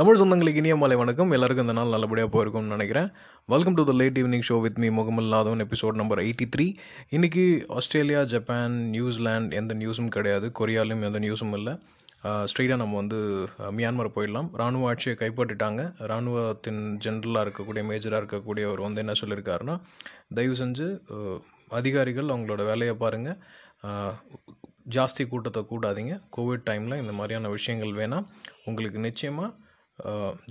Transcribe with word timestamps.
தமிழ் 0.00 0.18
சொந்தங்களுக்கு 0.18 0.60
இனிய 0.60 0.74
மாலை 0.80 0.96
வணக்கம். 1.00 1.32
எல்லாருக்கும் 1.36 1.66
இந்த 1.66 1.74
நாள் 1.78 1.90
நல்லபடியாக 1.94 2.30
போயிருக்கும்னு 2.34 2.74
நினைக்கிறேன். 2.74 3.08
Welcome 3.52 3.74
to 3.78 3.82
the 3.88 3.92
late 4.00 4.18
evening 4.20 4.44
show 4.48 4.56
with 4.64 4.78
me 4.82 4.88
முகமல்லாதவன் 4.98 5.62
episode 5.64 5.98
number 6.00 6.20
eighty 6.22 6.46
three 6.54 6.66
இன்றைக்கி 7.16 7.44
ஆஸ்திரேலியா 7.78 8.20
ஜப்பான் 8.32 8.76
நியூசிலாந்து 8.94 9.58
எந்த 9.60 9.74
நியூஸும் 9.82 10.10
கிடையாது. 10.16 10.48
கொரியாலையும் 10.60 11.04
எந்த 11.08 11.20
நியூஸும் 11.26 11.54
இல்லை. 11.58 11.74
ஸ்ட்ரெயிட்டாக 12.50 12.80
நம்ம 12.84 12.98
வந்து 13.02 13.18
மியான்மர் 13.78 14.12
போயிடலாம். 14.16 14.50
ராணுவ 14.62 14.88
ஆட்சியை 14.92 15.16
கைப்பற்றிட்டாங்க. 15.22 15.84
ராணுவத்தின் 16.12 16.82
ஜென்ரலாக 17.06 17.44
இருக்கக்கூடிய 17.46 17.84
மேஜராக 17.92 18.22
இருக்கக்கூடியவர் 18.22 18.84
வந்து 18.86 19.04
என்ன 19.06 19.16
சொல்லியிருக்காருன்னா 19.22 19.78
தயவு 20.38 20.58
செஞ்சு 20.64 20.86
அதிகாரிகள் 21.80 22.34
அவங்களோட 22.34 22.64
வேலையை 22.72 22.94
பாருங்கள் 23.06 23.38
ஜாஸ்தி 24.96 25.24
கூட்டத்தை 25.32 25.62
கூட்டாதீங்க 25.72 26.14
கோவிட் 26.36 26.68
டைமில் 26.70 27.02
இந்த 27.04 27.14
மாதிரியான 27.18 27.50
விஷயங்கள் 27.58 27.98
வேணால் 28.02 28.28
உங்களுக்கு 28.70 29.00
நிச்சயமாக 29.10 29.50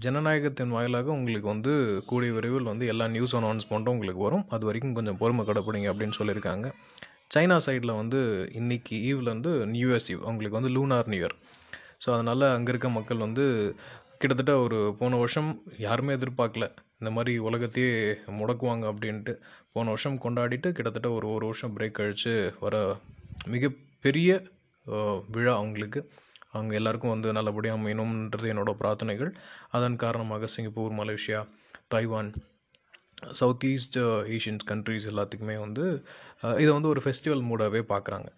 ஜனநாயகத்தின் 0.03 0.73
வாயிலாக 0.75 1.11
உங்களுக்கு 1.17 1.47
வந்து 1.53 1.73
கூடிய 2.09 2.31
விரைவில் 2.35 2.69
வந்து 2.71 2.85
எல்லா 2.93 3.05
நியூஸ் 3.15 3.35
அனௌன்ஸ்மெண்ட்டும் 3.39 3.95
உங்களுக்கு 3.95 4.23
வரும். 4.27 4.45
அது 4.55 4.63
வரைக்கும் 4.69 4.97
கொஞ்சம் 4.97 5.19
பொறுமை 5.21 5.43
கடைப்பிடிங்க 5.49 5.87
அப்படின்னு 5.91 6.17
சொல்லியிருக்காங்க. 6.19 6.67
சைனா 7.33 7.57
சைடில் 7.65 7.99
வந்து 8.01 8.19
இன்னைக்கு 8.59 8.95
ஈவ்லேருந்து 9.09 9.51
நியூஎஸ் 9.73 10.09
ஈவ் 10.13 10.21
அவங்களுக்கு 10.27 10.59
வந்து 10.59 10.73
லூனார் 10.75 11.09
நியூ 11.13 11.21
இயர் 11.23 11.35
ஸோ 12.03 12.09
அதனால் 12.15 12.45
அங்கே 12.55 12.71
இருக்க 12.73 12.89
மக்கள் 12.97 13.25
வந்து 13.27 13.45
கிட்டத்தட்ட 14.21 14.53
ஒரு 14.65 14.77
போன 14.99 15.17
வருஷம் 15.21 15.49
யாருமே 15.85 16.15
எதிர்பார்க்கல. 16.19 16.65
இந்த 17.01 17.09
மாதிரி 17.17 17.33
உலகத்தையே 17.47 17.91
முடக்குவாங்க 18.39 18.85
அப்படின்ட்டு 18.91 19.33
போன 19.75 19.89
வருஷம் 19.93 20.17
கொண்டாடிட்டு 20.23 20.69
கிட்டத்தட்ட 20.77 21.09
ஒரு 21.17 21.27
ஒரு 21.35 21.45
வருஷம் 21.49 21.75
பிரேக் 21.75 21.97
கழித்து 21.99 22.33
வர 22.63 22.75
மிகப்பெரிய 23.53 24.29
விழா 25.35 25.53
அவங்களுக்கு. 25.59 26.01
அவங்க 26.53 26.73
எல்லாருக்கும் 26.79 27.13
வந்து 27.15 27.29
நல்லபடியாக 27.37 27.79
அமையணும்ன்றது 27.79 28.51
என்னோடய 28.53 28.79
பிரார்த்தனைகள். 28.83 29.31
அதன் 29.77 29.97
காரணமாக 30.05 30.49
Singapore 30.55 30.97
Malaysia 31.01 31.41
Taiwan 31.95 32.31
south 33.39 33.65
east 33.71 33.97
Asians 34.35 34.65
countries 34.71 35.09
எல்லாத்துக்குமே 35.11 35.57
வந்து 35.65 35.83
uh, 36.43 36.55
இதை 36.63 36.71
வந்து 36.75 36.91
ஒரு 36.93 37.01
ஃபெஸ்டிவல் 37.05 37.43
மூடாகவே 37.49 37.81
பார்க்குறாங்க 37.93 38.29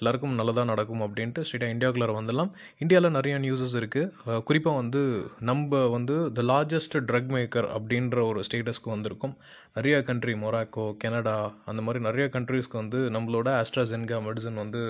எல்லாருக்கும் 0.00 0.34
நல்லதாக 0.38 0.68
நடக்கும் 0.70 1.02
அப்படின்ட்டு 1.04 1.44
ஸ்ட்ரெயிட்டாக 1.46 1.74
இந்தியாவுக்குள்ளே 1.74 2.16
வந்துடலாம். 2.18 2.50
இந்தியாவில் 2.82 3.16
நிறைய 3.18 3.34
நியூஸஸ் 3.44 3.76
இருக்குது 3.80 4.10
uh, 4.30 4.40
குறிப்பாக 4.48 4.76
வந்து 4.82 5.02
நம்ம 5.50 5.80
வந்து 5.96 6.16
த 6.38 6.42
லார்ஜஸ்ட் 6.52 6.96
ட்ரக் 7.10 7.32
மேக்கர் 7.36 7.68
அப்படின்ற 7.78 8.18
ஒரு 8.30 8.42
ஸ்டேட்டஸ்க்கு 8.48 8.94
வந்திருக்கோம். 8.96 9.34
நிறைய 9.78 9.96
கண்ட்ரி 10.10 10.34
மொராக்கோ 10.42 10.86
கனடா 11.04 11.36
அந்த 11.72 11.82
மாதிரி 11.86 12.02
நிறைய 12.08 12.26
கண்ட்ரீஸ்க்கு 12.36 12.82
வந்து 12.82 13.00
நம்மளோட 13.16 13.48
ஆஸ்ட்ராஜென்கா 13.62 14.18
மெடிசன் 14.28 14.62
வந்து 14.64 14.82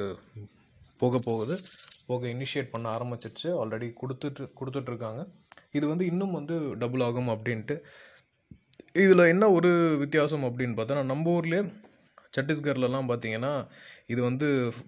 போக 1.01 1.19
போகுது. 1.29 1.57
போக 2.09 2.27
இனிஷியேட் 2.35 2.73
பண்ண 2.75 2.87
ஆரம்பிச்சிருச்சு. 2.97 3.49
ஆல்ரெடி 3.61 3.89
கொடுத்துட்டு 4.03 4.45
கொடுத்துட்ருக்காங்க 4.61 5.23
இது 5.79 5.85
வந்து 5.93 6.05
இன்னும் 6.13 6.37
வந்து 6.39 6.57
டபுள் 6.83 7.05
ஆகும் 7.09 7.33
அப்படின்ட்டு. 7.35 7.77
இதில் 9.05 9.31
என்ன 9.33 9.45
ஒரு 9.57 9.71
வித்தியாசம் 10.03 10.47
அப்படின்னு 10.49 10.77
பார்த்தோன்னா 10.77 11.05
நம்ம 11.13 11.33
ஊர்லேயே 11.39 11.63
சத்தீஸ்கர்லலாம் 12.37 13.11
பார்த்தீங்கன்னா 13.11 13.51
இது 14.13 14.21
வந்து 14.29 14.47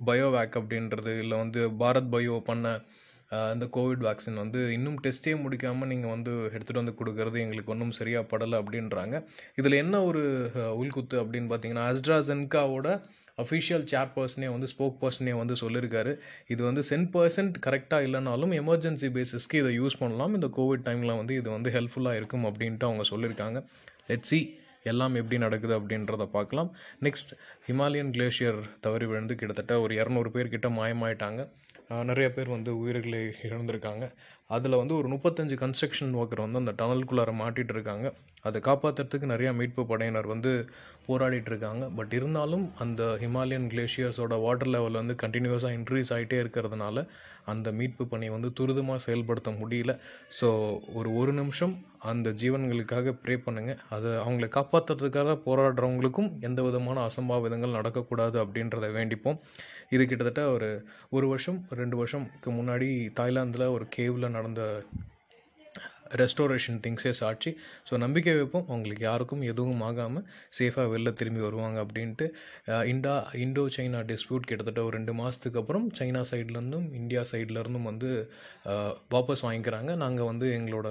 பயோவேக் 0.08 0.56
அப்படின்றது 0.60 1.12
இல்லை 1.22 1.36
வந்து 1.42 1.60
பாரத் 1.83 2.10
பயோ 2.14 2.34
பண்ண 2.48 2.66
இந்த 3.55 3.66
கோவிட் 3.77 4.05
வேக்சின் 4.06 4.41
வந்து 4.42 4.60
இன்னும் 4.75 4.98
டெஸ்ட்டே 5.05 5.32
முடிக்காமல் 5.44 5.91
நீங்கள் 5.92 6.12
வந்து 6.14 6.32
எடுத்துகிட்டு 6.55 6.82
வந்து 6.82 6.94
கொடுக்கறது 7.00 7.38
எங்களுக்கு 7.44 7.72
ஒன்றும் 7.75 7.97
சரியாக 7.98 8.28
படலை 8.30 8.56
அப்படின்றாங்க. 8.60 9.16
இதில் 9.60 9.80
என்ன 9.82 9.97
ஒரு 10.10 10.22
உள்குத்து 10.82 11.16
அப்படின்னு 11.22 11.50
பார்த்தீங்கன்னா 11.50 11.84
அஸ்ட்ராசென்காவோட 11.92 12.88
அஃபிஷியல் 13.42 13.84
சேர் 13.92 14.12
பர்சனே 14.17 14.48
வந்து 14.55 14.69
ஸ்போக் 14.72 14.97
பர்சனே 15.03 15.34
வந்து 15.41 15.55
சொல்லியிருக்காரு 15.62 16.12
இது 16.55 16.62
வந்து 16.69 16.83
சென் 16.91 17.08
பர்சன்ட் 17.17 17.58
கரெக்டாக 17.67 18.06
இல்லைனாலும் 18.08 18.55
எமர்ஜென்சி 18.61 19.11
பேசிஸ்க்கு 19.19 19.61
இதை 19.62 19.72
யூஸ் 19.81 20.00
பண்ணலாம். 20.03 20.34
இந்த 20.39 20.50
கோவிட் 20.58 20.86
டைமில் 20.89 21.19
வந்து 21.20 21.36
இது 21.41 21.48
வந்து 21.56 21.72
ஹெல்ப்ஃபுல்லாக 21.77 22.20
இருக்கும் 22.20 22.47
அப்படின்ட்டு 22.50 22.89
அவங்க 22.89 23.05
சொல்லியிருக்காங்க 23.12 23.61
லெட் 24.11 24.28
சி 24.31 24.41
எல்லாம் 24.91 25.14
எப்படி 25.20 25.39
நடக்குது 25.44 25.75
அப்படின்றத 25.78 26.25
பார்க்கலாம். 26.36 26.69
நெக்ஸ்ட் 27.06 27.33
ஹிமாலயன் 27.69 28.12
கிளேஷியர் 28.16 28.60
தவறி 28.84 29.06
விழுந்து 29.12 29.34
கிட்டத்தட்ட 29.41 29.81
ஒரு 29.84 29.94
இரநூறு 30.00 30.31
பேர் 30.37 30.53
கிட்ட 30.55 30.69
மாயமாயிட்டாங்க. 30.81 31.41
நிறைய 32.10 32.28
பேர் 32.37 32.49
வந்து 32.55 32.70
உயிர்களை 32.81 33.20
இழந்திருக்காங்க. 33.49 34.05
அதில் 34.56 34.81
வந்து 34.81 34.94
ஒரு 34.98 35.09
முப்பத்தஞ்சு 35.14 35.56
கன்ஸ்ட்ரக்ஷன் 35.62 36.14
ஒர்க்கர் 36.20 36.44
வந்து 36.44 36.60
அந்த 36.62 36.72
டனலுக்குள்ளார 36.81 37.32
மாட்டிகிட்டு 37.41 37.75
இருக்காங்க. 37.76 38.06
அதை 38.48 38.59
காப்பாற்றுறதுக்கு 38.69 39.32
நிறையா 39.32 39.50
மீட்பு 39.59 39.82
படையினர் 39.91 40.32
வந்து 40.34 40.53
போராடிட்டு 41.09 41.50
இருக்காங்க. 41.53 41.84
பட் 41.98 42.12
இருந்தாலும் 42.19 42.64
அந்த 42.84 43.03
ஹிமாலயன் 43.22 43.69
கிளேஷியர்ஸோட 43.72 44.37
வாட்டர் 44.44 44.72
லெவல் 44.75 45.00
வந்து 45.00 45.16
கண்டினியூஸாக 45.25 45.76
இன்க்ரீஸ் 45.78 46.12
ஆகிட்டே 46.16 46.38
இருக்கிறதுனால 46.42 47.04
அந்த 47.53 47.69
மீட்பு 47.78 48.04
பணியை 48.08 48.32
வந்து 48.34 48.48
துரிதமாக 48.58 49.04
செயல்படுத்த 49.04 49.50
முடியல. 49.60 49.92
ஸோ 50.38 50.48
ஒரு 50.98 51.10
ஒரு 51.20 51.32
நிமிஷம் 51.41 51.75
அந்த 52.10 52.28
ஜீவன்களுக்காக 52.42 53.14
ப்ரே 53.22 53.37
பண்ணுங்கள் 53.47 53.81
அதை 53.94 54.10
அவங்கள 54.25 54.48
காப்பாற்றுறதுக்காக 54.56 55.37
போராடுறவங்களுக்கும் 55.47 56.31
எந்த 56.48 56.62
விதமான 56.69 57.04
அசம்பாவிதங்கள் 57.10 57.76
நடக்கக்கூடாது 57.78 58.37
அப்படின்றத 58.44 58.88
வேண்டிப்போம். 58.98 59.38
இது 59.94 60.03
கிட்டத்தட்ட 60.06 60.42
ஒரு 60.54 60.69
ஒரு 61.16 61.26
வருஷம் 61.32 61.58
ரெண்டு 61.81 61.97
வருஷம்க்கு 62.00 62.50
முன்னாடி 62.58 62.88
தாய்லாந்தில் 63.19 63.72
ஒரு 63.76 63.84
கேவில் 63.97 64.34
நடந்த 64.38 64.62
ரெஸ்டோரேஷன் 66.22 66.78
திங்ஸே 66.84 67.12
சாட்சி. 67.20 67.50
ஸோ 67.88 67.96
நம்பிக்கை 68.04 68.34
வைப்போம். 68.38 68.66
அவங்களுக்கு 68.72 69.04
யாருக்கும் 69.08 69.42
எதுவும் 69.52 69.82
ஆகாமல் 69.88 70.24
சேஃபாக 70.58 70.86
வெளில 70.94 71.12
திரும்பி 71.20 71.42
வருவாங்க 71.46 71.78
அப்படின்ட்டு 71.84 72.26
இண்டா 72.92 73.14
இண்டோ 73.44 73.64
சைனா 73.76 74.00
டிஸ்பியூட் 74.12 74.48
கிட்டத்தட்ட 74.50 74.82
ஒரு 74.88 74.94
ரெண்டு 74.98 75.14
மாதத்துக்கு 75.20 75.60
அப்புறம் 75.62 75.86
சைனா 76.00 76.22
சைட்லேருந்தும் 76.32 76.86
இந்தியா 77.00 77.22
சைட்லேருந்தும் 77.32 77.88
வந்து 77.91 78.10
வாபஸ் 79.14 79.44
வாங்கிக்கிறாங்க. 79.46 79.91
நாங்கள் 80.04 80.28
வந்து 80.30 80.46
எங்களோட 80.58 80.88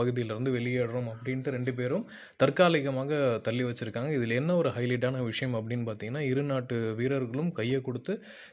பகுதியிலேருந்து 0.00 0.54
வெளியேறுறோம் 0.58 1.10
அப்படின்ட்டு 1.14 1.54
ரெண்டு 1.56 1.74
பேரும் 1.80 2.06
தற்காலிகமாக 2.42 3.12
தள்ளி 3.48 3.64
வச்சுருக்காங்க. 3.68 4.10
இதில் 4.18 4.38
என்ன 4.40 4.56
ஒரு 4.62 4.70
ஹைலைட்டான 4.76 5.24
விஷயம் 5.30 5.56
அப்படின்னு 5.60 5.86
பார்த்தீங்கன்னா 5.88 6.24
இரு 6.30 6.42
நாட்டு 6.50 6.76
வீரர்களும் 7.00 7.52
கையை 7.58 7.80
கொடுத்து 7.88 8.12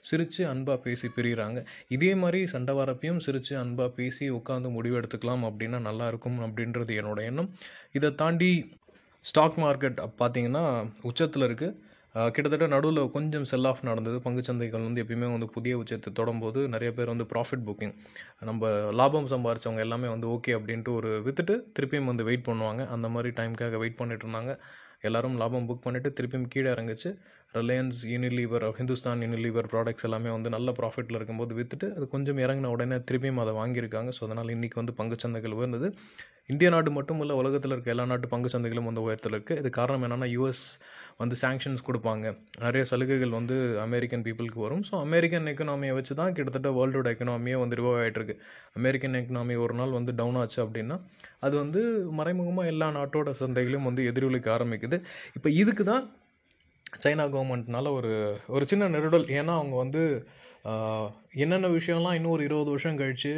சிரித்து 0.09 0.41
அன்பாக 0.51 0.77
பேசி 0.85 1.07
பிரிகிறாங்க 1.15 1.59
இதே 1.95 2.11
மாதிரி 2.21 2.39
சண்டை 2.53 2.73
வரப்பையும் 2.79 3.21
சிரித்து 3.25 3.53
அன்பாக 3.63 3.89
பேசி 3.99 4.25
உட்காந்து 4.37 4.69
முடிவு 4.77 4.95
எடுத்துக்கலாம் 4.99 5.43
அப்படின்னா 5.49 5.76
நல்லா 5.89 6.05
இருக்கும் 6.11 6.37
அப்படின்றது 6.45 6.93
என்னோட 7.01 7.19
எண்ணம். 7.29 7.49
இதை 7.97 8.09
தாண்டி 8.21 8.51
ஸ்டாக் 9.25 9.59
மார்க்கெட் 9.63 9.99
பார்த்திங்கன்னா 10.21 10.63
உச்சத்தில் 11.09 11.47
இருக்குது 11.49 11.85
கிட்டத்தட்ட 12.35 12.67
நடுவில் 12.73 12.99
கொஞ்சம் 13.15 13.45
செல் 13.49 13.67
ஆஃப் 13.69 13.81
நடந்தது. 13.87 14.17
பங்குச்சந்தைகள் 14.25 14.85
வந்து 14.85 15.01
எப்பயுமே 15.03 15.27
வந்து 15.33 15.47
புதிய 15.55 15.73
உச்சத்தை 15.81 16.11
தொடரும்போது 16.19 16.59
நிறைய 16.73 16.89
பேர் 16.97 17.11
வந்து 17.13 17.25
ப்ராஃபிட் 17.33 17.65
புக்கிங் 17.67 17.93
நம்ம 18.49 18.69
லாபம் 18.99 19.29
சம்பாரிச்சவங்க 19.33 19.83
எல்லாமே 19.85 20.07
வந்து 20.13 20.27
ஓகே 20.35 20.53
அப்படின்ட்டு 20.57 20.93
ஒரு 20.99 21.09
விற்றுட்டு 21.25 21.55
திருப்பியும் 21.77 22.09
வந்து 22.11 22.27
வெயிட் 22.29 22.47
பண்ணுவாங்க. 22.49 22.83
அந்த 22.95 23.09
மாதிரி 23.15 23.31
டைமுக்காக 23.39 23.77
வெயிட் 23.83 23.99
பண்ணிட்டு 24.01 24.25
இருந்தாங்க. 24.27 24.53
எல்லாரும் 25.07 25.37
லாபம் 25.41 25.67
புக் 25.69 25.85
பண்ணிவிட்டு 25.85 26.11
திருப்பியும் 26.19 26.49
கீழே 26.53 26.69
இறங்குச்சு. 26.75 27.11
Reliance 27.55 27.99
Unilever 28.13 28.65
Hindustan 28.79 29.21
Unilever 29.25 29.67
products 29.73 30.05
எல்லாமே 30.07 30.29
வந்து 30.35 30.49
நல்ல 30.55 30.71
ப்ராஃபிட்டில் 30.79 31.17
இருக்கும்போது 31.19 31.53
விற்றுட்டு 31.59 31.87
அது 31.97 32.05
கொஞ்சம் 32.15 32.39
இறங்கின 32.45 32.71
உடனே 32.75 32.97
திரும்பியும் 33.09 33.41
அதை 33.43 33.53
வாங்கியிருக்காங்க. 33.59 34.11
ஸோ 34.17 34.23
அதனால் 34.27 34.53
இன்றைக்கி 34.55 34.77
வந்து 34.81 34.95
பங்குச்சந்தைகள் 34.99 35.55
உயர்ந்தது. 35.59 35.89
இந்திய 36.53 36.67
நாடு 36.73 36.89
மட்டும் 36.97 37.21
இல்லை 37.23 37.35
உலகத்தில் 37.39 37.73
இருக்க 37.75 37.89
எல்லா 37.93 38.03
நாட்டு 38.11 38.27
பங்குச்சந்தைகளும் 38.33 38.87
வந்து 38.89 39.01
உயரத்தில் 39.05 39.33
இருக்குது 39.35 39.59
இது 39.61 39.69
காரணம் 39.77 40.03
என்னென்னா 40.07 40.27
யூஎஸ் 40.33 40.61
வந்து 41.21 41.35
சாங்ஷன்ஸ் 41.41 41.83
கொடுப்பாங்க. 41.87 42.25
நிறைய 42.65 42.83
சலுகைகள் 42.91 43.33
வந்து 43.39 43.55
அமெரிக்கன் 43.85 44.23
பீப்புளுக்கு 44.27 44.59
வரும். 44.65 44.83
ஸோ 44.89 44.93
அமெரிக்கன் 45.07 45.49
எக்கனாமியை 45.53 45.95
வச்சு 45.97 46.13
தான் 46.21 46.35
கிட்டத்தட்ட 46.37 46.71
வேர்ல்டோட 46.77 47.09
எக்கனாமியே 47.15 47.57
வந்து 47.63 47.79
ரிவைவ் 47.79 47.97
ஆகிட்டுருக்கு 48.03 48.35
அமெரிக்கன் 48.81 49.17
எக்கனாமி 49.21 49.57
ஒரு 49.65 49.75
நாள் 49.79 49.97
வந்து 49.99 50.13
டவுன் 50.21 50.39
ஆச்சு 50.43 50.59
அப்படின்னா 50.65 50.97
அது 51.47 51.55
வந்து 51.63 51.81
மறைமுகமாக 52.19 52.71
எல்லா 52.73 52.87
நாட்டோட 52.99 53.31
சந்தைகளும் 53.41 53.87
வந்து 53.89 54.03
எதிரொலிக்க 54.11 54.49
ஆரம்பிக்குது. 54.57 54.99
இப்போ 55.39 55.49
இதுக்கு 55.61 55.85
தான் 55.91 56.05
சைனா 57.03 57.25
கவர்மெண்ட்னால 57.35 57.91
ஒரு 57.99 58.11
ஒரு 58.55 58.65
சின்ன 58.71 58.89
நெருடல். 58.95 59.27
ஏன்னா 59.39 59.53
அவங்க 59.61 59.75
வந்து 59.83 60.03
என்னென்ன 61.43 61.67
விஷயம்லாம் 61.75 62.15
இன்னும் 62.17 62.33
ஒரு 62.35 62.43
இருபது 62.47 62.69
வருஷம் 62.73 62.97
கழித்து 63.01 63.31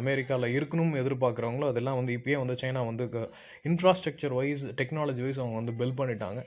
அமெரிக்காவில் 0.00 0.54
இருக்கணும்னு 0.58 1.00
எதிர்பார்க்குறவங்களோ 1.02 1.66
அதெல்லாம் 1.72 1.98
வந்து 2.00 2.12
இப்போயே 2.18 2.36
வந்து 2.42 2.56
சைனா 2.62 2.82
வந்து 2.90 3.06
இன்ஃப்ராஸ்ட்ரக்சர் 3.70 4.34
வைஸ் 4.38 4.64
டெக்னாலஜி 4.80 5.22
வைஸ் 5.26 5.40
அவங்க 5.42 5.58
வந்து 5.60 5.74
பில்ட் 5.80 5.98
பண்ணிட்டாங்க. 6.00 6.42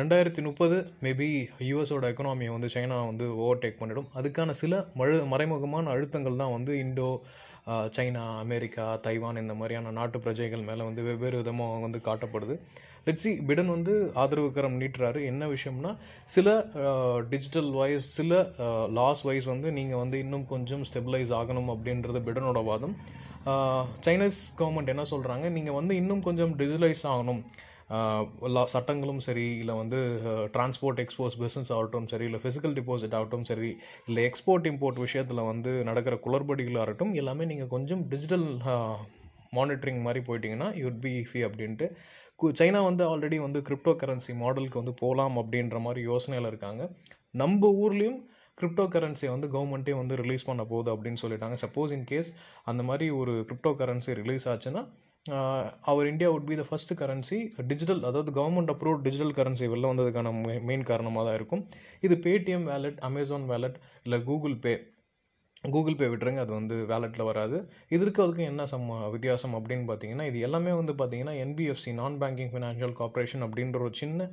ரெண்டாயிரத்தி 0.00 0.42
முப்பது 0.48 0.76
மேபி 1.06 1.28
யூஎஸோட 1.70 2.04
எக்கனாமியை 2.12 2.52
வந்து 2.54 2.68
சைனா 2.74 2.98
வந்து 3.10 3.26
ஓவர்டேக் 3.44 3.80
பண்ணிடும். 3.80 4.08
அதுக்கான 4.18 4.54
சில 4.62 4.78
மழு 5.00 5.18
மறைமுகமான 5.32 5.90
அழுத்தங்கள் 5.94 6.40
தான் 6.42 6.54
வந்து 6.56 6.72
இண்டோ 6.84 7.10
சைனா 7.96 8.24
அமெரிக்கா 8.44 8.84
தைவான் 9.06 9.42
இந்த 9.42 9.54
மாதிரியான 9.60 9.92
நாட்டு 9.98 10.18
பிரஜைகள் 10.24 10.66
மேலே 10.68 10.82
வந்து 10.88 11.02
வெவ்வேறு 11.08 11.40
விதமாக 11.40 11.84
வந்து 11.86 12.00
காட்டப்படுது. 12.08 12.54
லெட்ஸி 13.06 13.44
பிடன் 13.46 13.68
வந்து 13.68 13.92
ஆதரவு 14.14 14.52
கரம் 14.52 14.80
நீட்டுறாரு 14.80 15.24
என்ன 15.24 15.46
விஷயம்னா 15.46 15.90
சில 16.24 16.48
டிஜிட்டல் 17.30 17.70
வைஸ் 17.70 18.08
சில 18.12 18.40
லாஸ் 18.90 19.22
வைஸ் 19.22 19.44
வந்து 19.44 19.72
நீங்கள் 19.72 19.98
வந்து 19.98 20.18
இன்னும் 20.18 20.46
கொஞ்சம் 20.46 20.82
ஸ்டெபிளைஸ் 20.88 21.32
ஆகணும் 21.38 21.70
அப்படின்றது 21.74 22.20
பிடனோட 22.26 22.64
வாதம். 22.64 22.96
சைனீஸ் 24.06 24.40
கவர்மெண்ட் 24.58 24.92
என்ன 24.94 25.02
சொல்கிறாங்க 25.10 25.50
நீங்கள் 25.50 25.74
வந்து 25.74 25.96
இன்னும் 25.96 26.22
கொஞ்சம் 26.22 26.56
டிஜிட்டலைஸ் 26.58 27.04
ஆகணும். 27.12 27.42
எல்லா 28.42 28.62
லா- 28.62 28.70
சட்டங்களும் 28.72 29.20
சரி 29.20 29.56
இல்லை 29.56 29.74
வந்து 29.74 29.98
டிரான்ஸ்போர்ட் 30.54 31.00
எக்ஸ்போர்ட்ஸ் 31.02 31.38
பிஸ்னஸ் 31.42 31.72
ஆகட்டும் 31.72 32.08
சரி 32.08 32.24
இல்லை 32.24 32.40
ஃபிசிக்கல் 32.42 32.74
டிபாசிட் 32.78 33.14
ஆகட்டும் 33.14 33.44
சரி 33.44 33.70
இல்லை 34.06 34.24
எக்ஸ்போர்ட் 34.24 34.66
இம்போர்ட் 34.70 34.98
விஷயத்தில் 34.98 35.42
வந்து 35.42 35.84
நடக்கிற 35.84 36.18
குளறுபடிகளாக 36.24 36.86
இருக்கட்டும் 36.86 37.14
எல்லாமே 37.14 37.44
நீங்கள் 37.44 37.68
கொஞ்சம் 37.68 38.08
டிஜிட்டல் 38.08 38.46
மானிட்டரிங் 39.52 40.00
மாதிரி 40.00 40.24
போயிட்டிங்கன்னா 40.26 40.68
யூட் 40.82 41.00
பி 41.00 41.26
ஃபி 41.30 41.40
அப்படின்ட்டு 41.48 41.86
சைனா 42.58 42.80
வந்து 42.88 43.02
ஆல்ரெடி 43.10 43.36
வந்து 43.44 43.60
கிரிப்டோ 43.68 43.92
கரன்சி 44.00 44.32
மாடலுக்கு 44.40 44.80
வந்து 44.82 44.94
போகலாம் 45.02 45.36
அப்படின்ற 45.42 45.78
மாதிரி 45.86 46.00
யோசனையில் 46.10 46.48
இருக்காங்க. 46.52 46.82
நம்ம 47.42 47.68
ஊர்லேயும் 47.84 48.20
கிரிப்டோ 48.58 48.84
கரன்சியை 48.94 49.30
வந்து 49.32 49.48
கவர்மெண்ட்டே 49.54 49.94
வந்து 50.00 50.14
ரிலீஸ் 50.20 50.46
பண்ண 50.48 50.62
போகுது 50.70 50.88
அப்படின்னு 50.94 51.20
சொல்லிட்டாங்க. 51.22 51.56
சப்போஸ் 51.64 51.92
இன் 51.96 52.06
கேஸ் 52.12 52.28
அந்த 52.70 52.82
மாதிரி 52.90 53.06
ஒரு 53.20 53.32
கிரிப்டோ 53.48 53.72
கரன்சி 53.80 54.12
ரிலீஸ் 54.20 54.46
ஆச்சுன்னா 54.52 54.82
அவர் 55.90 56.08
India 56.10 56.28
would 56.34 56.48
be 56.48 56.56
the 56.60 56.64
first 56.68 56.92
currency 57.00 57.38
digital 57.70 58.02
அதாவது 58.08 58.30
கவர்மெண்ட் 58.38 58.72
அப்ரூவ் 58.74 58.98
டிஜிட்டல் 59.06 59.34
கரன்சி 59.38 59.66
வெளில 59.72 59.90
வந்ததுக்கான 59.92 60.32
மெயின் 60.68 60.84
காரணமாக 60.90 61.24
தான் 61.28 61.38
இருக்கும். 61.38 61.62
இது 62.06 62.16
பேடிஎம் 62.26 62.66
வேலெட் 62.72 63.00
அமேசான் 63.08 63.46
வேலெட் 63.52 63.78
இல்லை 64.06 64.20
கூகுள் 64.28 64.56
பே 64.66 64.74
கூகுள் 65.74 65.96
பே 65.96 66.06
விட்டுருங்க 66.06 66.38
அது 66.38 66.52
வந்து 66.52 66.76
வேலெட்டில் 66.86 67.24
வராது. 67.24 67.56
இதற்கு 67.88 68.20
அதுக்கும் 68.24 68.50
என்ன 68.50 68.64
சம்ம 68.64 69.10
வித்தியாசம் 69.10 69.54
அப்படின்னு 69.58 69.86
பார்த்தீங்கன்னா 69.90 70.26
இது 70.26 70.40
எல்லாமே 70.40 70.72
வந்து 70.72 70.92
பார்த்தீங்கன்னா 70.92 71.34
என்பிஎஃப்சி 71.44 71.92
நான் 71.92 72.18
பேங்கிங் 72.20 72.52
ஃபினான்ஷியல் 72.52 72.94
கார்ப்ரேஷன் 73.00 73.44
அப்படின்ற 73.46 73.80
ஒரு 73.80 73.94
சின்ன 73.94 74.28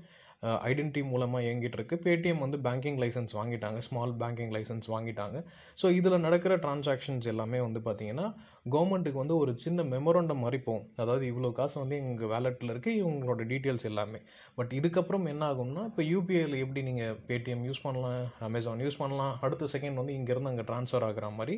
ஐடென்டிட்டி 0.69 1.01
மூலமாக 1.11 1.43
இயங்கிட்டு 1.45 1.77
இருக்கு. 1.79 1.95
பேடிஎம் 2.05 2.41
வந்து 2.45 2.57
பேங்கிங் 2.67 2.99
லைசன்ஸ் 3.03 3.33
வாங்கிட்டாங்க. 3.39 3.79
ஸ்மால் 3.87 4.13
பேங்கிங் 4.21 4.53
லைசன்ஸ் 4.55 4.87
வாங்கிட்டாங்க. 4.93 5.37
ஸோ 5.81 5.85
இதில் 5.99 6.23
நடக்கிற 6.25 6.55
டிரான்சாக்ஷன்ஸ் 6.65 7.27
எல்லாமே 7.33 7.61
வந்து 7.67 7.81
பார்த்தீங்கன்னா 7.87 8.27
கவர்மெண்ட்டுக்கு 8.73 9.21
வந்து 9.23 9.37
ஒரு 9.43 9.51
சின்ன 9.65 9.83
மெமோரண்டம் 9.93 10.41
மாதிரி 10.45 10.59
போகும். 10.67 10.85
அதாவது 11.01 11.23
இவ்வளோ 11.31 11.51
காசு 11.59 11.75
வந்து 11.83 11.95
எங்கள் 12.01 12.31
வேலெட்டில் 12.33 12.73
இருக்குது 12.73 12.99
இவங்களோட 13.01 13.41
டீட்டெயில்ஸ் 13.51 13.87
எல்லாமே. 13.91 14.19
பட் 14.57 14.73
இதுக்கப்புறம் 14.79 15.25
என்ன 15.33 15.43
ஆகும்னா 15.51 15.83
இப்போ 15.91 16.03
யூபிஐயில் 16.13 16.55
எப்படி 16.63 16.83
நீங்கள் 16.89 17.15
பேடிஎம் 17.29 17.63
யூஸ் 17.69 17.83
பண்ணலாம் 17.85 18.19
அமேசான் 18.49 18.83
யூஸ் 18.85 19.01
பண்ணலாம் 19.03 19.33
அடுத்த 19.47 19.69
செகண்ட் 19.75 19.99
வந்து 20.01 20.15
இங்கேருந்து 20.19 20.51
அங்கே 20.53 20.67
ட்ரான்ஸ்ஃபர் 20.69 21.07
ஆகிற 21.09 21.29
மாதிரி 21.39 21.57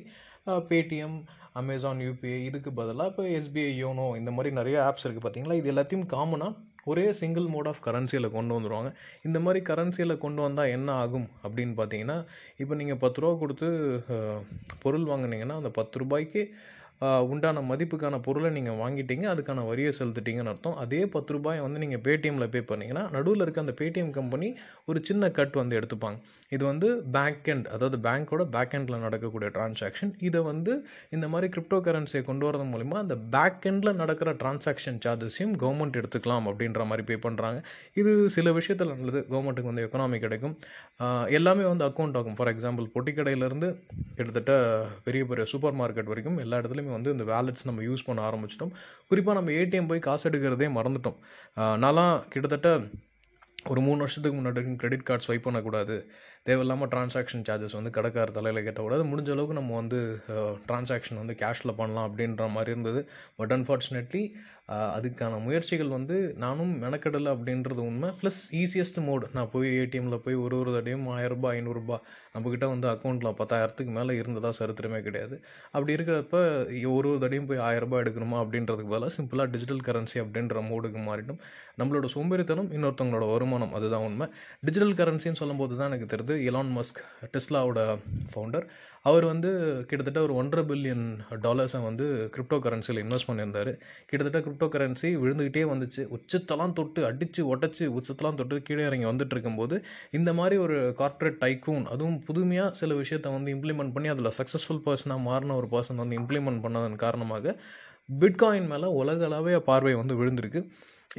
பேடிஎம் 0.71 1.17
அமேசான் 1.59 2.01
யூபிஐ 2.07 2.39
இதுக்கு 2.49 2.71
பதிலாக 2.79 3.11
இப்போ 3.11 3.23
எஸ்பிஐ 3.37 3.71
யோனோ 3.83 4.07
இந்த 4.19 4.31
மாதிரி 4.37 4.49
நிறைய 4.59 4.77
ஆப்ஸ் 4.87 5.05
இருக்குது 5.05 5.25
பார்த்தீங்களா 5.25 5.57
இது 5.59 5.69
எல்லாத்தையும் 5.73 6.07
காமனாக 6.13 6.53
ஒரே 6.87 7.05
சிங்கிள் 7.13 7.47
மோட் 7.47 7.67
ஆஃப் 7.67 7.81
கரன்சியில் 7.85 8.33
கொண்டு 8.33 8.55
வந்துடுவாங்க 8.55 8.89
இந்த 9.23 9.37
மாதிரி 9.39 9.59
கரன்சியில் 9.65 10.15
கொண்டு 10.17 10.41
வந்தால் 10.41 10.69
என்ன 10.69 10.89
ஆகும் 10.95 11.27
அப்படின்னு 11.43 11.73
பார்த்தீங்கன்னா 11.77 12.17
இப்போ 12.57 12.73
நீங்கள் 12.75 12.99
பத்து 12.99 13.21
ரூபா 13.21 13.33
கொடுத்து 13.39 13.67
பொருள் 14.79 15.07
வாங்குனீங்கன்னா 15.07 15.55
அந்த 15.55 15.71
பத்து 15.71 15.99
ரூபாய்க்கு 15.99 16.43
உண்டான 17.31 17.61
மதிப்புக்கான 17.69 18.19
பொருளை 18.27 18.49
நீங்கள் 18.57 18.79
வாங்கிட்டீங்க 18.81 19.25
அதுக்கான 19.33 19.65
வரியை 19.69 19.91
செலுத்திட்டீங்கன்னு 19.99 20.51
அர்த்தம். 20.53 20.77
அதே 20.83 21.01
பத்து 21.15 21.33
ரூபாயை 21.35 21.61
வந்து 21.65 21.81
நீங்கள் 21.83 22.03
பேடிஎம்மில் 22.05 22.51
பே 22.53 22.61
பண்ணிங்கன்னா 22.69 23.03
நடுவில் 23.15 23.43
இருக்க 23.45 23.65
அந்த 23.65 23.75
பேடிஎம் 23.81 24.13
கம்பெனி 24.19 24.49
ஒரு 24.89 24.99
சின்ன 25.09 25.29
கட் 25.39 25.55
வந்து 25.61 25.77
எடுத்துப்பாங்க. 25.79 26.19
இது 26.55 26.63
வந்து 26.71 26.87
பேக் 27.15 27.47
எண்ட் 27.53 27.67
அதாவது 27.75 27.97
பேங்க்கோட 28.07 28.43
பேக் 28.55 28.73
எண்டில் 28.77 29.03
நடக்கக்கூடிய 29.05 29.49
டிரான்சாக்ஷன் 29.55 30.13
இதை 30.27 30.41
வந்து 30.49 30.73
இந்த 31.15 31.25
மாதிரி 31.33 31.47
கிரிப்டோ 31.55 31.79
கரன்சியை 31.87 32.23
கொண்டு 32.29 32.45
வரது 32.47 32.65
மூலிமா 32.73 32.97
அந்த 33.03 33.15
பேக் 33.35 33.65
எண்டில் 33.71 33.99
நடக்கிற 34.01 34.31
டிரான்சாக்ஷன் 34.41 34.99
சார்ஜஸையும் 35.05 35.55
கவர்மெண்ட் 35.63 35.99
எடுத்துக்கலாம் 36.01 36.47
அப்படின்ற 36.51 36.85
மாதிரி 36.91 37.05
பே 37.09 37.17
பண்ணுறாங்க 37.27 37.59
இது 38.01 38.13
சில 38.37 38.51
விஷயத்தில் 38.59 38.93
நல்லது. 38.93 39.21
கவர்மெண்ட்டுக்கு 39.33 39.71
வந்து 39.71 39.85
எக்கனாமி 39.87 40.19
கிடைக்கும். 40.25 40.55
எல்லாமே 41.39 41.65
வந்து 41.71 41.87
அக்கௌண்ட் 41.89 42.17
ஆகும். 42.19 42.37
ஃபார் 42.39 42.53
எக்ஸாம்பிள் 42.53 42.87
பொட்டிக்கடையிலேருந்து 42.95 43.69
கிட்டத்தட்ட 44.17 44.53
பெரிய 45.07 45.23
பெரிய 45.31 45.45
சூப்பர் 45.53 45.79
மார்க்கெட் 45.81 46.11
வரைக்கும் 46.13 46.39
எல்லா 46.45 46.59
இடத்துலையும் 46.61 46.84
வந்து 46.91 47.11
இந்த 47.11 47.23
வேலெட்ஸ் 47.23 47.65
நம்ம 47.65 47.81
யூஸ் 47.81 48.05
பண்ண 48.05 48.29
ஆரம்பிச்சிட்டோம். 48.29 48.71
குறிப்பாக 49.07 49.39
நம்ம 49.39 49.55
ஏடிஎம் 49.59 49.87
போய் 49.87 49.99
காசு 49.99 50.29
எடுக்கிறதே 50.29 50.69
மறந்துட்டோம். 50.77 51.17
நான்லாம் 51.57 52.27
கிட்டத்தட்ட 52.27 52.87
ஒரு 53.69 53.81
மூணு 53.81 53.97
வருஷத்துக்கு 53.97 54.39
முன்னாடி 54.39 54.75
கிரெடிட் 54.75 55.03
கார்ட் 55.03 55.23
ஸ்வைப் 55.27 55.45
பண்ணக்கூடாது. 55.47 56.11
தேவையில்லாமல் 56.45 56.89
டிரான்சாக்ஷன் 56.93 57.45
சார்ஜஸ் 57.47 57.77
வந்து 57.77 57.91
கடைக்கார 57.97 58.29
தலையில் 58.37 58.65
கட்டக்கூடாது. 58.65 59.03
முடிஞ்ச 59.11 59.29
அளவுக்கு 59.35 59.59
நம்ம 59.59 59.75
வந்து 59.81 59.99
டிரான்சாக்ஷன் 60.67 61.21
வந்து 61.21 61.35
கேஷில் 61.43 61.77
பண்ணலாம் 61.79 62.07
அப்படின்ற 62.09 62.49
மாதிரி 62.55 62.73
இருந்தது. 62.75 63.01
பட் 63.39 63.53
அன்ஃபார்ச்சுனேட்லி 63.55 64.21
அதுக்கான 64.97 65.39
முயற்சிகள் 65.45 65.89
வந்து 65.95 66.15
நானும் 66.43 66.71
மெனக்கெடலை 66.83 67.29
அப்படின்றது 67.33 67.81
உண்மை. 67.89 68.07
ப்ளஸ் 68.19 68.39
ஈஸியஸ்ட் 68.61 68.99
மோடு 69.07 69.25
நான் 69.37 69.49
போய் 69.55 69.67
ஏடிஎம்மில் 69.81 70.21
போய் 70.25 70.37
ஒரு 70.43 70.55
ஒரு 70.61 70.71
தடையும் 70.77 71.05
ஆயிரரூபா 71.15 71.49
ஐநூறுரூபா 71.57 71.97
நம்மக்கிட்ட 72.35 72.67
வந்து 72.71 72.87
அக்கௌண்ட்டில் 72.93 73.37
பத்தாயிரத்துக்கு 73.41 73.91
மேலே 73.97 74.13
இருந்ததா 74.21 74.51
சரித்திரமே 74.59 74.99
கிடையாது. 75.07 75.35
அப்படி 75.75 75.93
இருக்கிறப்ப 75.97 76.35
ஒரு 76.95 77.07
ஒரு 77.11 77.19
தடையும் 77.25 77.49
போய் 77.51 77.61
ஆயிரரூபா 77.67 77.99
எடுக்கணுமா 78.03 78.39
அப்படின்றதுக்கு 78.43 78.93
பதிலாக 78.93 79.13
சிம்பிளாக 79.17 79.49
டிஜிட்டல் 79.55 79.83
கரன்சி 79.89 80.19
அப்படின்ற 80.23 80.63
மோடுக்கு 80.71 81.01
மாறிடும் 81.09 81.39
நம்மளோட 81.81 82.09
சோம்பேறித்தனம் 82.15 82.71
இன்னொருத்தவங்களோட 82.75 83.27
வருமானம் 83.33 83.75
அதுதான் 83.79 84.07
உண்மை. 84.09 84.27
டிஜிட்டல் 84.67 84.97
கரன்சின்னு 85.01 85.41
சொல்லும்போது 85.43 85.73
தான் 85.79 85.89
எனக்கு 85.91 86.09
தெரியுது 86.13 86.34
எலான் 86.49 86.73
மஸ்க் 86.77 86.99
டெஸ்லாவோட 87.35 87.79
ஃபவுண்டர் 88.31 88.67
அவர் 89.09 89.25
வந்து 89.29 89.49
கிட்டத்தட்ட 89.89 90.19
ஒரு 90.25 90.33
ஒன்றரை 90.41 90.61
பில்லியன் 90.69 91.03
டாலர்ஸை 91.43 91.79
வந்து 91.87 92.05
கிரிப்டோ 92.35 92.57
கரன்சியில் 92.65 93.01
இன்வெஸ்ட் 93.01 93.27
பண்ணியிருந்தார். 93.29 93.69
கிட்டத்தட்ட 94.09 94.39
கிரிப்டோ 94.45 94.67
கரன்சி 94.75 95.09
விழுந்துக்கிட்டே 95.23 95.63
வந்துச்சு. 95.71 96.03
உச்சத்தெல்லாம் 96.15 96.73
தொட்டு 96.79 97.01
அடித்து 97.09 97.41
உடச்சி 97.51 97.85
உச்சத்தெல்லாம் 97.97 98.39
தொட்டு 98.39 98.61
கீழே 98.69 98.85
இறங்கி 98.89 99.07
வந்துட்டு 99.09 99.35
இருக்கும்போது 99.37 99.77
இந்த 100.19 100.33
மாதிரி 100.39 100.57
ஒரு 100.65 100.79
கார்ப்பரேட் 101.01 101.39
டைக்கூன் 101.43 101.85
அதுவும் 101.95 102.19
புதுமையாக 102.29 102.73
சில 102.81 102.93
விஷயத்தை 103.01 103.31
வந்து 103.37 103.53
இம்ப்ளிமெண்ட் 103.57 103.95
பண்ணி 103.97 104.11
அதில் 104.15 104.35
சக்ஸஸ்ஃபுல் 104.39 104.83
பர்சனாக 104.87 105.25
மாறின 105.29 105.57
ஒரு 105.61 105.69
பர்சன் 105.75 106.01
வந்து 106.03 106.19
இம்ப்ளிமெண்ட் 106.21 106.63
பண்ணதன் 106.65 107.03
காரணமாக 107.05 107.55
பிட்காயின் 108.21 108.69
மேலே 108.73 108.89
உலகளவே 109.01 109.55
பார்வை 109.69 109.95
வந்து 110.01 110.17
விழுந்திருக்கு. 110.21 110.61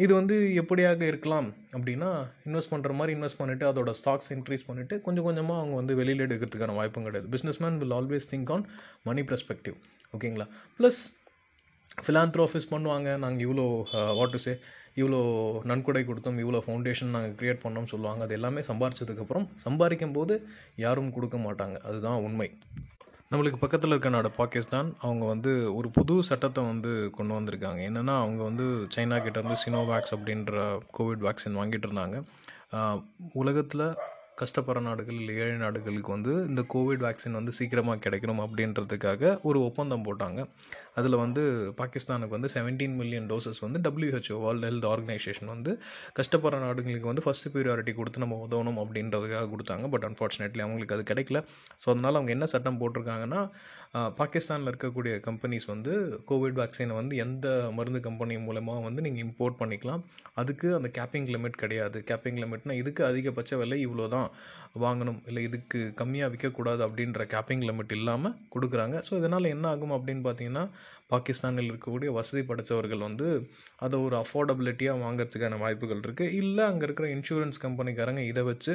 இது 0.05 0.13
வந்து 0.19 0.37
எப்படியாக 0.61 1.03
இருக்கலாம் 1.11 1.47
அப்படின்னா 1.77 2.09
இன்வெஸ்ட் 2.49 2.73
பண்ணுற 2.73 2.95
மாதிரி 2.99 3.13
இன்வெஸ்ட் 3.17 3.39
பண்ணிவிட்டு 3.41 3.67
அதோட 3.69 3.91
ஸ்டாக்ஸ் 4.01 4.31
இன்க்ரீஸ் 4.37 4.67
பண்ணிவிட்டு 4.69 4.97
கொஞ்சம் 5.07 5.27
கொஞ்சமாக 5.29 5.61
அவங்க 5.61 5.77
வந்து 5.81 5.95
வெளியில் 6.01 6.25
எடுக்கிறதுக்கான 6.27 6.75
வாய்ப்பும் 6.79 7.07
கிடையாது. 7.07 7.29
Businessman 7.65 7.79
will 7.83 7.95
always 7.99 8.29
think 8.33 8.51
on 8.57 8.65
money 9.09 9.23
perspective 9.31 9.77
ஓகேங்களா 10.17 10.47
ப்ளஸ் 10.81 11.01
ஃபிலாந்த்ரோஃபிஸ் 12.07 12.69
பண்ணுவாங்க. 12.75 13.09
நாங்கள் 13.25 13.45
இவ்வளோ 13.47 13.65
வாட் 14.19 14.33
uh, 14.33 14.35
டு 14.35 14.41
சே 14.47 14.55
இவ்வளோ 15.01 15.21
நன்கொடை 15.71 16.03
கொடுத்தோம் 16.11 16.43
இவ்வளோ 16.43 16.61
ஃபவுண்டேஷன் 16.67 17.15
நாங்கள் 17.17 17.35
க்ரியேட் 17.41 17.65
பண்ணோம்னு 17.65 17.93
சொல்லுவாங்க. 17.95 18.23
அது 18.27 18.37
எல்லாமே 18.39 18.61
சம்பாரிச்சதுக்கப்புறம் 18.71 19.47
சம்பாதிக்கும் 19.65 20.17
போது 20.19 20.37
யாரும் 20.85 21.15
கொடுக்க 21.17 21.39
மாட்டாங்க. 21.47 21.79
அதுதான் 21.89 22.21
உண்மை. 22.29 22.49
நம்மளுக்கு 23.31 23.59
பக்கத்தில் 23.61 23.91
இருக்க 23.91 24.29
பாகிஸ்தான் 24.37 24.93
அவங்க 25.01 25.25
வந்து 25.27 25.53
ஒரு 25.77 25.89
புது 25.91 26.23
சட்டத்தை 26.23 26.65
வந்து 26.65 27.11
கொண்டு 27.11 27.33
வந்திருக்காங்க. 27.39 27.81
என்னென்னா 27.89 28.15
அவங்க 28.25 28.43
வந்து 28.43 28.67
சைனா 28.95 29.17
கிட்டேருந்து 29.25 29.57
சினோவேக்ஸ் 29.65 30.15
அப்படின்ற 30.17 30.55
கோவிட் 30.99 31.25
வேக்சின் 31.27 31.59
வாங்கிட்டு 31.61 31.89
இருந்தாங்க. 31.89 32.23
உலகத்தில் 33.33 33.87
கஷ்டப்படுற 34.41 34.81
நாடுகள் 34.87 35.19
இல்லை 35.21 35.35
ஏழை 35.43 35.55
நாடுகளுக்கு 35.63 36.11
வந்து 36.15 36.33
இந்த 36.51 36.63
கோவிட் 36.75 37.03
வேக்சின் 37.05 37.39
வந்து 37.39 37.53
சீக்கிரமாக 37.59 38.01
கிடைக்கணும் 38.05 38.43
அப்படின்றதுக்காக 38.45 39.31
ஒரு 39.49 39.59
ஒப்பந்தம் 39.69 40.05
போட்டாங்க. 40.09 40.41
அதில் 40.99 41.17
வந்து 41.23 41.43
பாகிஸ்தானுக்கு 41.81 42.37
வந்து 42.37 42.51
17 42.57 42.99
மில்லியன் 43.01 43.29
டோசஸ் 43.31 43.61
வந்து 43.65 43.79
டபிள்யூஹெச்ஓ 43.87 44.37
வேர்ல்டு 44.45 44.69
ஹெல்த் 44.69 44.89
ஆர்கனைசேஷன் 44.93 45.51
வந்து 45.55 45.73
கஷ்டப்படுற 46.19 46.61
நாடுகளுக்கு 46.67 47.11
வந்து 47.13 47.25
ஃபஸ்ட்டு 47.27 47.53
ப்ரியாரிட்டி 47.55 47.95
கொடுத்து 48.01 48.23
நம்ம 48.25 48.41
உதவணும் 48.49 48.81
அப்படின்றதுக்காக 48.85 49.49
கொடுத்தாங்க. 49.55 49.89
பட் 49.95 50.07
அன்ஃபார்ச்சுனேட்லி 50.11 50.65
அவங்களுக்கு 50.67 50.97
அது 50.99 51.07
கிடைக்கல. 51.13 51.41
ஸோ 51.83 51.89
அதனால் 51.95 52.19
அவங்க 52.21 52.33
என்ன 52.37 52.49
சட்டம் 52.55 52.81
போட்டிருக்காங்கன்னா 52.83 53.43
பாகிஸ்தானில் 54.19 54.71
இருக்கக்கூடிய 54.71 55.15
கம்பெனிஸ் 55.27 55.67
வந்து 55.73 55.93
கோவிட் 56.29 56.57
வேக்சினை 56.61 56.95
வந்து 56.99 57.15
எந்த 57.25 57.47
மருந்து 57.77 58.01
கம்பெனி 58.07 58.35
மூலமாக 58.47 58.81
வந்து 58.87 59.05
நீங்கள் 59.07 59.25
இம்போர்ட் 59.27 59.59
பண்ணிக்கலாம். 59.61 60.03
அதுக்கு 60.41 60.69
அந்த 60.79 60.89
கேப்பிங் 60.99 61.29
லிமிட் 61.35 61.61
கிடையாது. 61.63 61.99
கேப்பிங் 62.11 62.41
லிமிட்னா 62.43 62.77
இதுக்கு 62.83 63.03
அதிகபட்ச 63.11 63.59
விலை 63.63 63.79
இவ்வளோ 63.87 64.07
தான் 64.17 64.29
வாங்கணும். 64.85 65.21
இல்லை 65.29 65.43
இதுக்கு 65.49 65.81
கம்மியாக 66.01 66.33
விற்கக்கூடாது 66.35 66.83
அப்படின்ற 66.89 67.25
கேப்பிங் 67.35 67.65
லிமிட் 67.69 67.95
இல்லாமல் 67.99 68.37
கொடுக்குறாங்க. 68.57 68.99
ஸோ 69.09 69.15
இதனால் 69.23 69.53
என்ன 69.55 69.67
ஆகும் 69.75 69.97
அப்படின்னு 69.99 70.25
பார்த்தீங்கன்னா 70.29 70.67
பாகிஸ்தானில் 71.15 71.71
இருக்கக்கூடிய 71.71 72.11
வசதி 72.19 72.43
படைத்தவர்கள் 72.47 73.07
வந்து 73.09 73.27
அதை 73.87 73.97
ஒரு 74.07 74.17
அஃபோர்டபிலிட்டியாக 74.23 75.03
வாங்கிறதுக்கான 75.05 75.59
வாய்ப்புகள் 75.65 76.05
இருக்குது 76.07 76.35
இல்லை 76.43 76.65
அங்கே 76.71 76.87
இருக்கிற 76.89 77.09
இன்சூரன்ஸ் 77.17 77.65
கம்பெனிக்காரங்க 77.67 78.23
இதை 78.33 78.45
வச்சு 78.51 78.73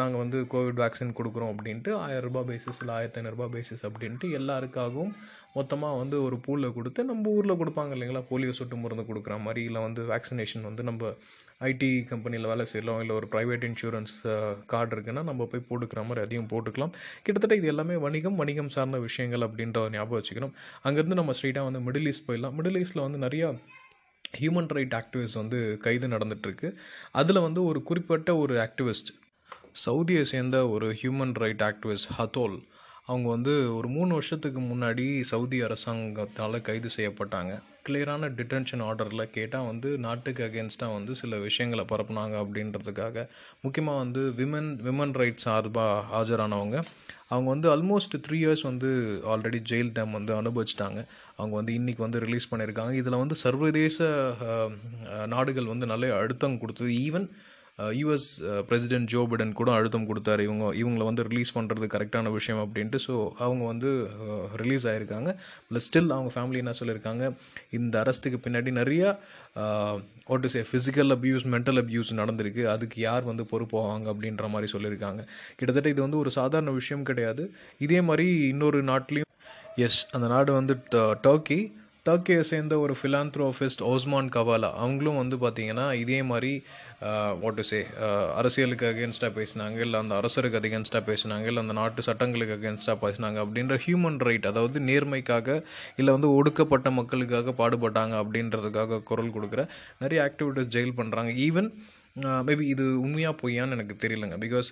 நாங்கள் 0.00 0.22
வந்து 0.22 0.38
கோவிட் 0.52 0.80
வேக்சின் 0.82 1.16
கொடுக்குறோம் 1.18 1.52
அப்படின்ட்டு 1.52 1.92
ஆயிரரூபா 2.04 2.42
பேசிஸ் 2.50 2.80
இல்லை 2.82 2.92
ஆயிரத்தி 2.96 3.20
ஐநூறுரூபா 3.20 3.46
பேசிஸ் 3.54 3.84
அப்படின்ட்டு 3.88 4.28
எல்லாருக்காகவும் 4.40 5.14
மொத்தமாக 5.56 5.98
வந்து 6.02 6.16
ஒரு 6.26 6.36
பூலில் 6.44 6.74
கொடுத்து 6.76 7.00
நம்ம 7.10 7.32
ஊரில் 7.38 7.58
கொடுப்பாங்க 7.60 7.92
இல்லைங்களா? 7.96 8.22
போலியோ 8.30 8.52
சொட்டு 8.58 8.76
மருந்து 8.76 9.04
கொடுக்குற 9.10 9.34
மாதிரி 9.46 9.62
இல்லை 9.68 9.80
வந்து 9.86 10.02
வேக்சினேஷன் 10.12 10.68
வந்து 10.68 10.82
நம்ம 10.88 11.10
ஐடி 11.70 11.90
கம்பெனியில் 12.10 12.48
வேலை 12.52 12.64
செய்யலாம் 12.70 13.00
இல்லை 13.02 13.14
ஒரு 13.20 13.26
ப்ரைவேட் 13.32 13.64
இன்சூரன்ஸ் 13.68 14.14
கார்டு 14.72 14.92
இருக்குன்னா 14.96 15.22
நம்ம 15.30 15.46
போய் 15.52 15.66
போட்டுக்கிற 15.68 16.00
மாதிரி 16.08 16.24
அதையும் 16.26 16.48
போட்டுக்கலாம். 16.52 16.92
கிட்டத்தட்ட 17.24 17.58
இது 17.60 17.70
எல்லாமே 17.72 17.96
வணிகம் 18.06 18.38
வணிகம் 18.42 18.72
சார்ந்த 18.76 18.98
விஷயங்கள் 19.06 19.46
அப்படின்றத 19.48 19.92
ஞாபகம் 19.96 20.18
வச்சுக்கணும். 20.20 20.54
அங்கேருந்து 20.86 21.20
நம்ம 21.20 21.34
ஸ்ட்ரெயிட்டாக 21.38 21.68
வந்து 21.70 21.82
மிடில் 21.88 22.08
ஈஸ்ட் 22.12 22.26
போயிடலாம். 22.30 22.56
மிடில் 22.60 22.80
ஈஸ்ட்டில் 22.82 23.06
வந்து 23.06 23.20
நிறையா 23.26 23.50
ஹியூமன் 24.40 24.72
ரைட் 24.76 24.96
ஆக்டிவிஸ்ட் 25.00 25.40
வந்து 25.42 25.58
கைது 25.84 26.08
நடந்துகிட்ருக்கு 26.08 26.70
அதில் 27.20 27.44
வந்து 27.48 27.62
ஒரு 27.70 27.82
குறிப்பிட்ட 27.90 28.30
ஒரு 28.36 28.56
ஆக்டிவிஸ்ட் 28.66 29.10
சவுதியை 29.82 30.22
சேர்ந்த 30.32 30.56
ஒரு 30.74 30.88
ஹியூமன் 31.00 31.32
ரைட் 31.42 31.62
ஆக்டிவிஸ்ட் 31.68 32.10
ஹத்தோல் 32.18 32.56
அவங்க 33.10 33.26
வந்து 33.28 33.52
ஒரு 33.76 33.88
மூணு 33.94 34.10
வருஷத்துக்கு 34.16 34.60
முன்னாடி 34.60 35.04
சவுதி 35.30 35.58
அரசாங்கத்தால் 35.66 36.56
கைது 36.68 36.90
செய்யப்பட்டாங்க. 36.96 37.52
கிளியரான 37.86 38.28
டிடென்ஷன் 38.38 38.82
ஆர்டரில் 38.88 39.32
கேட்டால் 39.34 39.66
வந்து 39.70 39.88
நாட்டுக்கு 40.04 40.42
அகேன்ஸ்டாக 40.46 40.94
வந்து 40.96 41.14
சில 41.20 41.38
விஷயங்களை 41.46 41.84
பரப்புனாங்க 41.92 42.34
அப்படின்றதுக்காக. 42.42 43.26
முக்கியமாக 43.64 44.02
வந்து 44.04 44.22
விமன் 44.38 44.70
விமன் 44.86 45.14
ரைட்ஸ் 45.20 45.46
சார்பாக 45.46 46.04
ஆஜரானவங்க. 46.20 46.78
அவங்க 47.32 47.48
வந்து 47.54 47.68
ஆல்மோஸ்ட் 47.74 48.16
த்ரீ 48.26 48.38
இயர்ஸ் 48.44 48.64
வந்து 48.70 48.90
ஆல்ரெடி 49.32 49.60
ஜெயில் 49.70 49.92
டைம் 49.98 50.12
வந்து 50.18 50.32
அனுபவிச்சிட்டாங்க. 50.40 51.00
அவங்க 51.38 51.54
வந்து 51.60 51.74
இன்றைக்கி 51.80 52.02
வந்து 52.06 52.22
ரிலீஸ் 52.26 52.50
பண்ணியிருக்காங்க. 52.52 52.94
இதில் 53.02 53.22
வந்து 53.22 53.38
சர்வதேச 53.44 54.06
நாடுகள் 55.34 55.72
வந்து 55.72 55.88
நல்ல 55.92 56.12
அழுத்தம் 56.20 56.60
கொடுத்தது. 56.62 56.90
Even 57.06 57.26
US 57.78 58.62
president 58.62 59.06
Joe 59.06 59.26
Biden 59.30 59.52
கூட 59.52 59.72
அழுத்தம் 59.72 60.06
கொடுத்தாரு. 60.06 60.40
இவங்க 60.40 60.74
இவங்களை 60.74 61.04
வந்து 61.04 61.22
ரிலீஸ் 61.22 61.58
பண்ணுறது 61.58 61.86
கரெக்டான 61.94 62.32
விஷயம் 62.32 62.70
அப்படின்ட்டு. 62.70 62.98
ஸோ 63.06 63.28
அவங்க 63.38 63.66
வந்து 63.66 64.08
ரிலீஸ் 64.56 64.86
ஆகிருக்காங்க 64.86 65.36
ப்ளஸ் 65.70 65.86
ஸ்டில் 65.88 66.10
அவங்க 66.10 66.40
ஃபேமிலி 66.40 66.56
என்ன 66.56 66.72
சொல்லியிருக்காங்க? 66.80 67.34
இந்த 67.70 68.02
அரஸ்ட்டுக்கு 68.02 68.38
பின்னாடி 68.46 68.70
நிறையா 68.80 70.02
ஓட்டு 70.26 70.48
say 70.48 70.60
physical 70.60 71.10
abuse 71.16 71.46
mental 71.54 71.80
abuse 71.82 72.12
நடந்திருக்கு. 72.16 72.64
அதுக்கு 72.64 73.00
யார் 73.00 73.22
வந்து 73.22 73.44
பொறுப்பாவாங்க 73.44 74.14
அப்படின்ற 74.14 74.48
மாதிரி 74.48 74.72
சொல்லியிருக்காங்க. 74.78 75.26
கிட்டத்தட்ட 75.56 75.88
இது 75.88 76.00
வந்து 76.00 76.18
ஒரு 76.18 76.30
சாதாரண 76.30 76.70
விஷயம் 76.70 77.04
கிடையாது. 77.04 77.52
இதே 77.78 78.00
மாதிரி 78.00 78.28
இன்னொரு 78.48 78.84
நாட்டிலையும் 78.84 79.22
எஸ் 79.76 80.06
அந்த 80.10 80.26
நாடு 80.26 80.52
வந்து 80.52 80.74
ட- 80.74 81.14
டர்க்கி 81.22 81.72
டர்க்கியை 82.06 82.40
சேர்ந்த 82.40 82.74
ஒரு 82.78 82.94
ஃபிலாந்த்ரோஃபிஸ்ட் 82.98 83.82
ஓஸ்மான் 83.82 84.28
கவாலா 84.28 84.68
அவங்களும் 84.76 85.20
வந்து 85.20 85.36
பார்த்தீங்கன்னா 85.36 85.86
இதே 85.94 86.18
மாதிரி 86.22 86.50
வாட் 87.40 87.56
டு 87.56 87.62
சே 87.62 87.78
அரசியலுக்கு 88.34 88.86
அகேன்ஸ்டாக 88.90 89.32
பேசினாங்க 89.38 89.78
இல்லை 89.78 89.98
அந்த 90.00 90.14
அரசருக்கு 90.14 90.60
அகேன்ஸ்டாக 90.60 91.02
பேசினாங்க 91.06 91.48
இல்லை 91.50 91.62
அந்த 91.62 91.72
நாட்டு 91.72 92.02
சட்டங்களுக்கு 92.02 92.56
அகேன்ஸ்டாக 92.56 92.98
பேசினாங்க 93.02 93.40
அப்படின்ற 93.44 93.76
ஹியூமன் 93.86 94.20
ரைட் 94.20 94.46
அதாவது 94.46 94.80
நேர்மைக்காக 94.80 95.56
இல்லை 95.96 96.12
வந்து 96.12 96.30
ஒடுக்கப்பட்ட 96.34 96.90
மக்களுக்காக 96.90 97.54
பாடுபட்டாங்க 97.58 98.16
அப்படின்றதுக்காக 98.22 99.02
குரல் 99.02 99.34
கொடுக்குற 99.34 99.64
நிறைய 99.98 100.20
ஆக்டிவிட்டிஸ் 100.24 100.72
ஜெயில் 100.76 100.98
பண்ணுறாங்க 101.00 101.32
ஈவன் 101.40 101.70
மேபி 102.48 102.64
இது 102.72 102.84
உண்மையாக 103.04 103.34
பொய்யான்னு 103.40 103.74
எனக்கு 103.76 103.94
தெரியலங்க. 104.02 104.36
பிகாஸ் 104.42 104.68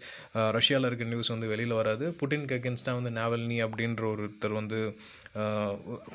ரஷ்யாவில் 0.57 0.87
இருக்க 0.89 1.05
நியூஸ் 1.13 1.31
வந்து 1.33 1.49
வெளியில் 1.53 1.75
வராது. 1.79 2.05
புட்டினுக்கு 2.19 2.57
அகேன்ஸ்டாக 2.59 2.99
வந்து 2.99 3.13
நாவல்னி 3.19 3.57
அப்படின்ற 3.65 4.05
ஒருத்தர் 4.11 4.55
வந்து 4.59 4.79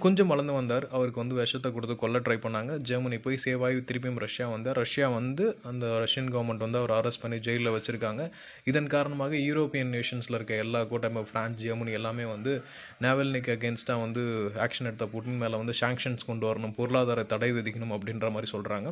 கொஞ்சம் 0.04 0.32
வளர்ந்து 0.32 0.54
வந்தார். 0.58 0.86
அவருக்கு 0.96 1.22
வந்து 1.24 1.38
விஷத்தை 1.40 1.70
கொடுத்து 1.76 1.96
கொல்ல 2.04 2.22
ட்ரை 2.26 2.38
பண்ணாங்க. 2.46 2.72
ஜெர்மனி 2.90 3.18
போய் 3.26 3.42
சேவ் 3.46 3.66
ஆகி 3.68 3.84
திருப்பியும் 3.90 4.22
ரஷ்யா 4.26 4.48
வந்தார் 4.54 4.80
ரஷ்யா 4.84 5.08
வந்து 5.18 5.46
அந்த 5.72 5.86
ரஷ்யன் 6.04 6.32
கவர்மெண்ட் 6.36 6.66
வந்து 6.66 6.82
அவர் 6.82 6.96
அரெஸ்ட் 7.00 7.24
பண்ணி 7.24 7.40
ஜெயிலில் 7.48 7.74
வச்சுருக்காங்க. 7.78 8.24
இதன் 8.72 8.90
காரணமாக 8.96 9.36
யூரோப்பியன் 9.50 9.94
நேஷன்ஸில் 9.98 10.40
இருக்க 10.40 10.64
எல்லா 10.66 10.82
கூட்டமைப்பு 10.94 11.32
ஃப்ரான்ஸ் 11.32 11.62
ஜெர்மனி 11.66 11.94
எல்லாமே 12.02 12.28
வந்து 12.36 12.54
நேவல்னிக்கு 13.06 13.54
அகேன்ஸ்டாக 13.58 14.06
வந்து 14.06 14.24
ஆக்ஷன் 14.68 14.90
எடுத்த 14.92 15.08
புட்டின் 15.16 15.42
மேலே 15.44 15.56
வந்து 15.64 15.76
சாங்ஷன்ஸ் 15.84 16.30
கொண்டு 16.32 16.46
வரணும் 16.52 16.78
பொருளாதார 16.82 17.24
தடை 17.34 17.52
விதிக்கணும் 17.60 17.96
அப்படின்ற 17.98 18.30
மாதிரி 18.36 18.50
சொல்கிறாங்க 18.56 18.90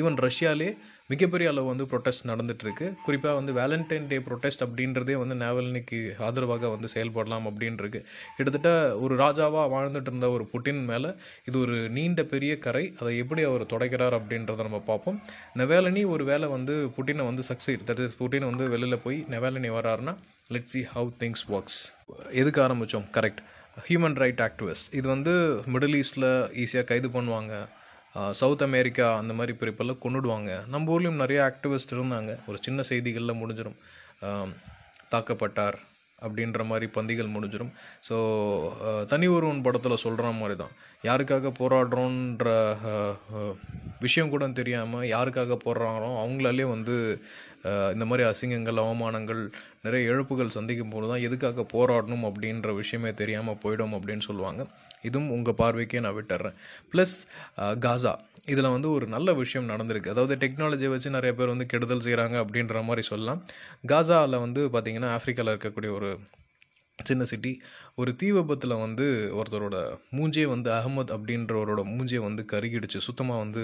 ஈவன் 0.00 0.16
ரஷ்யாலே 0.26 0.70
மிகப்பெரிய 1.12 1.50
அளவு 1.50 1.66
வந்து 1.70 1.84
ப்ரொட்டஸ்ட் 1.90 2.26
நடந்துட்டுருக்கு. 2.30 2.86
குறிப்பாக 3.04 3.34
வந்து 3.38 3.52
வேலண்டைன் 3.58 4.08
டே 4.10 4.16
ப்ரொட்டஸ்ட் 4.26 4.64
அப்படின்றதே 4.64 5.14
வந்து 5.20 5.36
நேவல்னிக்கு 5.42 5.98
ஆதரவாக 6.26 6.68
வந்து 6.72 6.88
செயல்படலாம் 6.94 7.46
அப்படின்ருக்கு. 7.50 8.00
கிட்டத்தட்ட 8.36 8.70
ஒரு 9.04 9.14
ராஜாவாக 9.22 9.66
வாழ்ந்துட்டு 9.74 10.10
இருந்த 10.12 10.28
ஒரு 10.36 10.46
புட்டின் 10.52 10.82
மேலே 10.90 11.12
இது 11.48 11.56
ஒரு 11.64 11.76
நீண்ட 11.96 12.24
பெரிய 12.32 12.54
கரை. 12.66 12.84
அதை 13.00 13.12
எப்படி 13.22 13.44
அவர் 13.50 13.64
தொடக்கிறார் 13.72 14.16
அப்படின்றத 14.18 14.66
நம்ம 14.68 14.82
பார்ப்போம். 14.90 15.20
நெவேலனி 15.60 16.02
ஒரு 16.14 16.26
வேளை 16.30 16.48
வந்து 16.56 16.76
புட்டினை 16.98 17.26
வந்து 17.30 17.44
சக்சைட் 17.50 17.86
தட் 17.90 18.02
இஸ் 18.06 18.18
புட்டின் 18.20 18.48
வந்து 18.50 18.66
வெளியில் 18.74 19.02
போய் 19.06 19.18
நெவேலனி 19.36 19.72
வராருன்னா 19.78 20.14
let 20.56 20.70
see 20.74 20.82
how 20.92 21.10
things 21.22 21.46
works 21.54 21.80
எதுக்கு 22.42 22.60
ஆரம்பித்தோம் 22.66 23.08
கரெக்ட் 23.16 23.42
ஹியூமன் 23.88 24.18
ரைட் 24.22 24.40
ஆக்டிவிஸ்ட் 24.46 24.94
இது 24.98 25.06
வந்து 25.14 25.32
மிடில் 25.74 25.98
ஈஸ்டில் 26.02 26.30
ஈஸியாக 26.62 26.88
கைது 26.92 27.08
பண்ணுவாங்க. 27.18 27.54
சவுத் 28.40 28.64
அமெரிக்கா 28.68 29.06
அந்த 29.20 29.32
மாதிரி 29.38 29.52
பிரிப்பெல்லாம் 29.60 30.02
கொண்டுடுவாங்க. 30.04 30.50
நம்ம 30.74 30.92
ஊர்லேயும் 30.94 31.22
நிறைய 31.24 31.40
ஆக்டிவிஸ்ட் 31.50 31.94
இருந்தாங்க. 31.96 32.32
ஒரு 32.48 32.58
சின்ன 32.66 32.82
செய்திகளில் 32.90 33.40
முடிஞ்சிடும் 33.42 33.78
தாக்கப்பட்டார் 35.14 35.78
அப்படின்ற 36.26 36.62
மாதிரி 36.70 36.86
பந்திகள் 36.94 37.34
முடிஞ்சிடும் 37.34 37.72
ஸோ 38.08 38.16
தனி 39.10 39.26
ஒருவன் 39.34 39.64
படத்தில் 39.66 40.02
சொல்கிற 40.04 40.30
மாதிரி 40.38 40.56
தான் 40.62 40.72
யாருக்காக 41.08 41.52
போராடுறோன்ற 41.60 42.46
விஷயம் 44.04 44.32
கூட 44.32 44.48
தெரியாமல் 44.60 45.06
யாருக்காக 45.14 45.58
போடுறாங்களோ 45.66 46.08
அவங்களாலே 46.22 46.66
வந்து 46.74 46.96
இந்த 47.94 48.04
மாதிரி 48.10 48.24
அசிங்கங்கள் 48.30 48.82
அவமானங்கள் 48.84 49.42
நிறைய 49.86 50.10
இழப்புகள் 50.10 50.56
சந்திக்கும் 50.56 50.92
போது 50.94 51.06
தான் 51.10 51.24
எதுக்காக 51.28 51.66
போராடணும் 51.74 52.24
அப்படின்ற 52.28 52.74
விஷயமே 52.80 53.12
தெரியாமல் 53.20 53.60
போயிடும் 53.64 53.94
அப்படின்னு 53.98 54.26
சொல்லுவாங்க. 54.28 54.64
இதுவும் 55.08 55.30
உங்கள் 55.36 55.58
பார்வைக்கே 55.62 56.02
நான் 56.06 56.18
விட்டுறேன். 56.18 56.56
Plus 56.92 57.16
Gaza. 57.86 58.14
இதில் 58.54 58.74
வந்து 58.74 58.88
ஒரு 58.96 59.06
நல்ல 59.14 59.32
விஷயம் 59.42 59.70
நடந்திருக்கு. 59.72 60.12
அதாவது 60.14 60.34
டெக்னாலஜியை 60.42 60.90
வச்சு 60.92 61.16
நிறைய 61.16 61.32
பேர் 61.38 61.54
வந்து 61.54 61.70
கெடுதல் 61.72 62.04
செய்கிறாங்க 62.06 62.36
அப்படின்ற 62.44 62.82
மாதிரி 62.90 63.04
சொல்லலாம். 63.12 63.40
காசாவில் 63.92 64.42
வந்து 64.46 64.62
பார்த்திங்கன்னா 64.74 65.10
ஆஃப்ரிக்காவில் 65.16 65.54
இருக்கக்கூடிய 65.54 65.92
ஒரு 65.98 66.10
சின்ன 67.08 67.24
சிட்டி 67.30 67.52
ஒரு 68.00 68.10
தீ 68.20 68.28
விபத்தில் 68.36 68.74
வந்து 68.84 69.06
ஒருத்தரோட 69.38 69.76
மூஞ்சே 70.16 70.44
வந்து 70.52 70.68
அகமது 70.76 71.12
அப்படின்றவரோட 71.16 71.82
மூஞ்சே 71.92 72.20
வந்து 72.26 72.42
கருகிடுச்சு. 72.52 72.98
சுத்தமாக 73.06 73.42
வந்து 73.44 73.62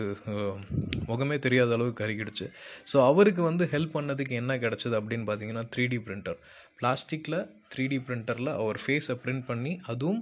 முகமே 1.11 1.37
தெரியாத 1.47 1.75
அளவுக்கு 1.77 2.03
கருகிடுச்சு. 2.03 2.47
ஸோ 2.91 2.97
அவருக்கு 3.11 3.43
வந்து 3.51 3.67
ஹெல்ப் 3.75 3.95
பண்ணதுக்கு 3.97 4.35
என்ன 4.43 4.57
கிடச்சிது 4.65 4.97
அப்படின்னு 5.01 5.29
பார்த்தீங்கன்னா 5.31 5.65
த்ரீ 5.75 5.87
டி 5.93 5.99
பிரிண்டர் 6.07 6.39
பிளாஸ்டிக்கில் 6.81 7.39
த்ரீ 7.75 7.87
டி 7.93 7.99
பிரிண்டரில் 8.09 8.53
அவர் 8.63 8.81
ஃபேஸை 8.85 9.17
பிரிண்ட் 9.25 9.47
பண்ணி 9.51 9.75
அதுவும் 9.93 10.21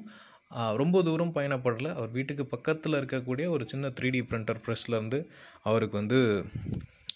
ரொம்ப 0.81 0.97
தூரம் 1.09 1.35
பயணப்படல. 1.37 1.91
அவர் 1.99 2.11
வீட்டுக்கு 2.17 2.45
பக்கத்தில் 2.55 2.99
இருக்கக்கூடிய 3.01 3.47
ஒரு 3.57 3.67
சின்ன 3.73 3.93
த்ரீ 3.99 4.09
டி 4.17 4.21
பிரிண்டர் 4.31 4.63
ப்ரெஸ்லேருந்து 4.67 5.21
அவருக்கு 5.69 5.97
வந்து 6.01 6.19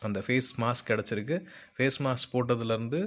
அந்த 0.06 0.18
ஃபேஸ் 0.26 0.48
மாஸ்க் 0.62 0.88
கிடச்சிருக்கு. 0.90 1.36
ஃபேஸ் 1.76 1.98
மாஸ்க் 2.06 2.32
போட்டதுலேருந்து 2.34 3.00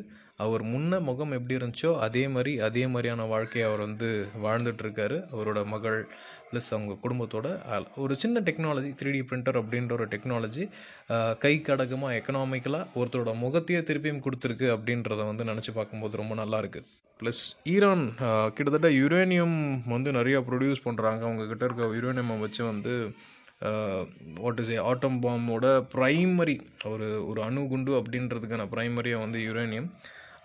அவர் 0.44 0.64
முன்ன 0.64 1.00
முகம் 1.02 1.36
எப்படி 1.38 1.58
இருந்துச்சோ 1.58 1.92
அதே 2.06 2.24
மாதிரி 2.28 2.52
அதே 2.68 2.84
மாதிரியான 2.88 3.26
வாழ்க்கையை 3.34 3.64
அவர் 3.70 3.86
வந்து 3.88 4.10
வாழ்ந்துட்டுருக்காரு. 4.46 5.18
அவரோட 5.34 5.62
மகள் 5.74 5.98
ப்ளஸ் 6.52 6.70
அவங்க 6.74 6.94
குடும்பத்தோட 7.04 7.48
ஒரு 8.04 8.14
சின்ன 8.16 8.42
டெக்னாலஜி 8.48 8.92
த்ரீ 9.00 9.10
டி 9.12 9.22
பிரிண்டர் 9.22 9.60
அப்படின்ற 9.62 9.92
ஒரு 9.92 10.08
டெக்னாலஜி 10.14 10.64
கை 11.44 11.54
கடகமாக 11.62 12.18
எக்கனாமிக்கலாக 12.20 12.88
ஒருத்தரோட 13.00 13.34
முகத்தையே 13.44 13.82
திருப்பியும் 13.82 14.24
கொடுத்துருக்கு 14.24 14.70
அப்படின்றத 14.76 15.22
வந்து 15.26 15.44
நினச்சி 15.44 15.74
பார்க்கும்போது 15.74 16.22
ரொம்ப 16.22 16.36
நல்லாயிருக்கு 16.36 16.82
ப்ளஸ் 17.20 17.44
ஈரான் 17.70 18.06
கிட்டத்தட்ட 18.56 18.90
யுரேனியம் 19.00 19.58
வந்து 19.88 20.10
நிறையா 20.12 20.40
ப்ரொடியூஸ் 20.50 20.86
பண்ணுறாங்க 20.86 21.22
அவங்கக்கிட்ட 21.28 21.64
இருக்க 21.64 21.90
யுரேனியமை 21.98 22.38
வச்சு 22.40 22.62
வந்து 22.64 22.94
வாட் 24.42 24.60
இஸ் 24.60 24.72
ஏ 24.72 24.78
ஆட்டம் 24.84 25.18
பாம்போட 25.22 25.66
ப்ரைமரி 25.94 26.56
ஒரு 26.86 27.08
ஒரு 27.28 27.40
அணுகுண்டு 27.44 27.92
அப்படின்றதுக்கான 28.00 28.66
ப்ரைமரியாக 28.74 29.24
வந்து 29.24 29.40
யுரேனியம் 29.40 29.90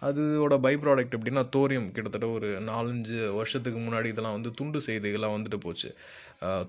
அதோட 0.06 0.54
பை 0.64 0.72
ப்ராடக்ட் 0.82 1.16
எப்படின்னா 1.16 1.42
தோரியம் 1.56 1.88
கிட்டத்தட்ட 1.96 2.26
ஒரு 2.36 2.48
நாலஞ்சு 2.68 3.18
வருஷத்துக்கு 3.38 3.78
முன்னாடி 3.80 4.08
இதெல்லாம் 4.12 4.36
வந்து 4.36 4.50
துண்டு 4.58 4.78
செய்திகளாக 4.86 5.34
வந்துட்டு 5.36 5.58
போச்சு. 5.64 5.90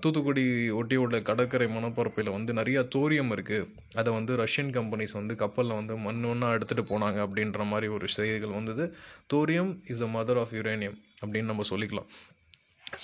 தூத்துக்குடி 0.02 0.44
தூத்துக்குடி 0.78 0.96
உள்ள 1.04 1.16
கடற்கரை 1.28 1.66
மணப்பரப்பில் 1.74 2.30
வந்து 2.36 2.52
நிறையா 2.58 2.82
தோரியம் 2.94 3.32
இருக்குது 3.36 3.66
அதை 4.00 4.10
வந்து 4.18 4.32
ரஷ்யன் 4.42 4.70
கம்பெனிஸ் 4.76 5.18
வந்து 5.20 5.34
கப்பலில் 5.42 5.78
வந்து 5.80 5.96
மண் 6.06 6.22
ஒன்றா 6.30 6.48
எடுத்துகிட்டு 6.56 6.84
போனாங்க 6.92 7.18
அப்படின்ற 7.26 7.64
மாதிரி 7.72 7.88
ஒரு 7.96 8.08
செய்திகள் 8.16 8.56
வந்தது. 8.58 8.86
Thorium 9.34 9.72
is 9.92 10.02
the 10.04 10.08
mother 10.16 10.40
of 10.44 10.54
uranium 10.60 10.96
அப்படின்னு 11.22 11.52
நம்ம 11.52 11.66
சொல்லிக்கலாம். 11.72 12.08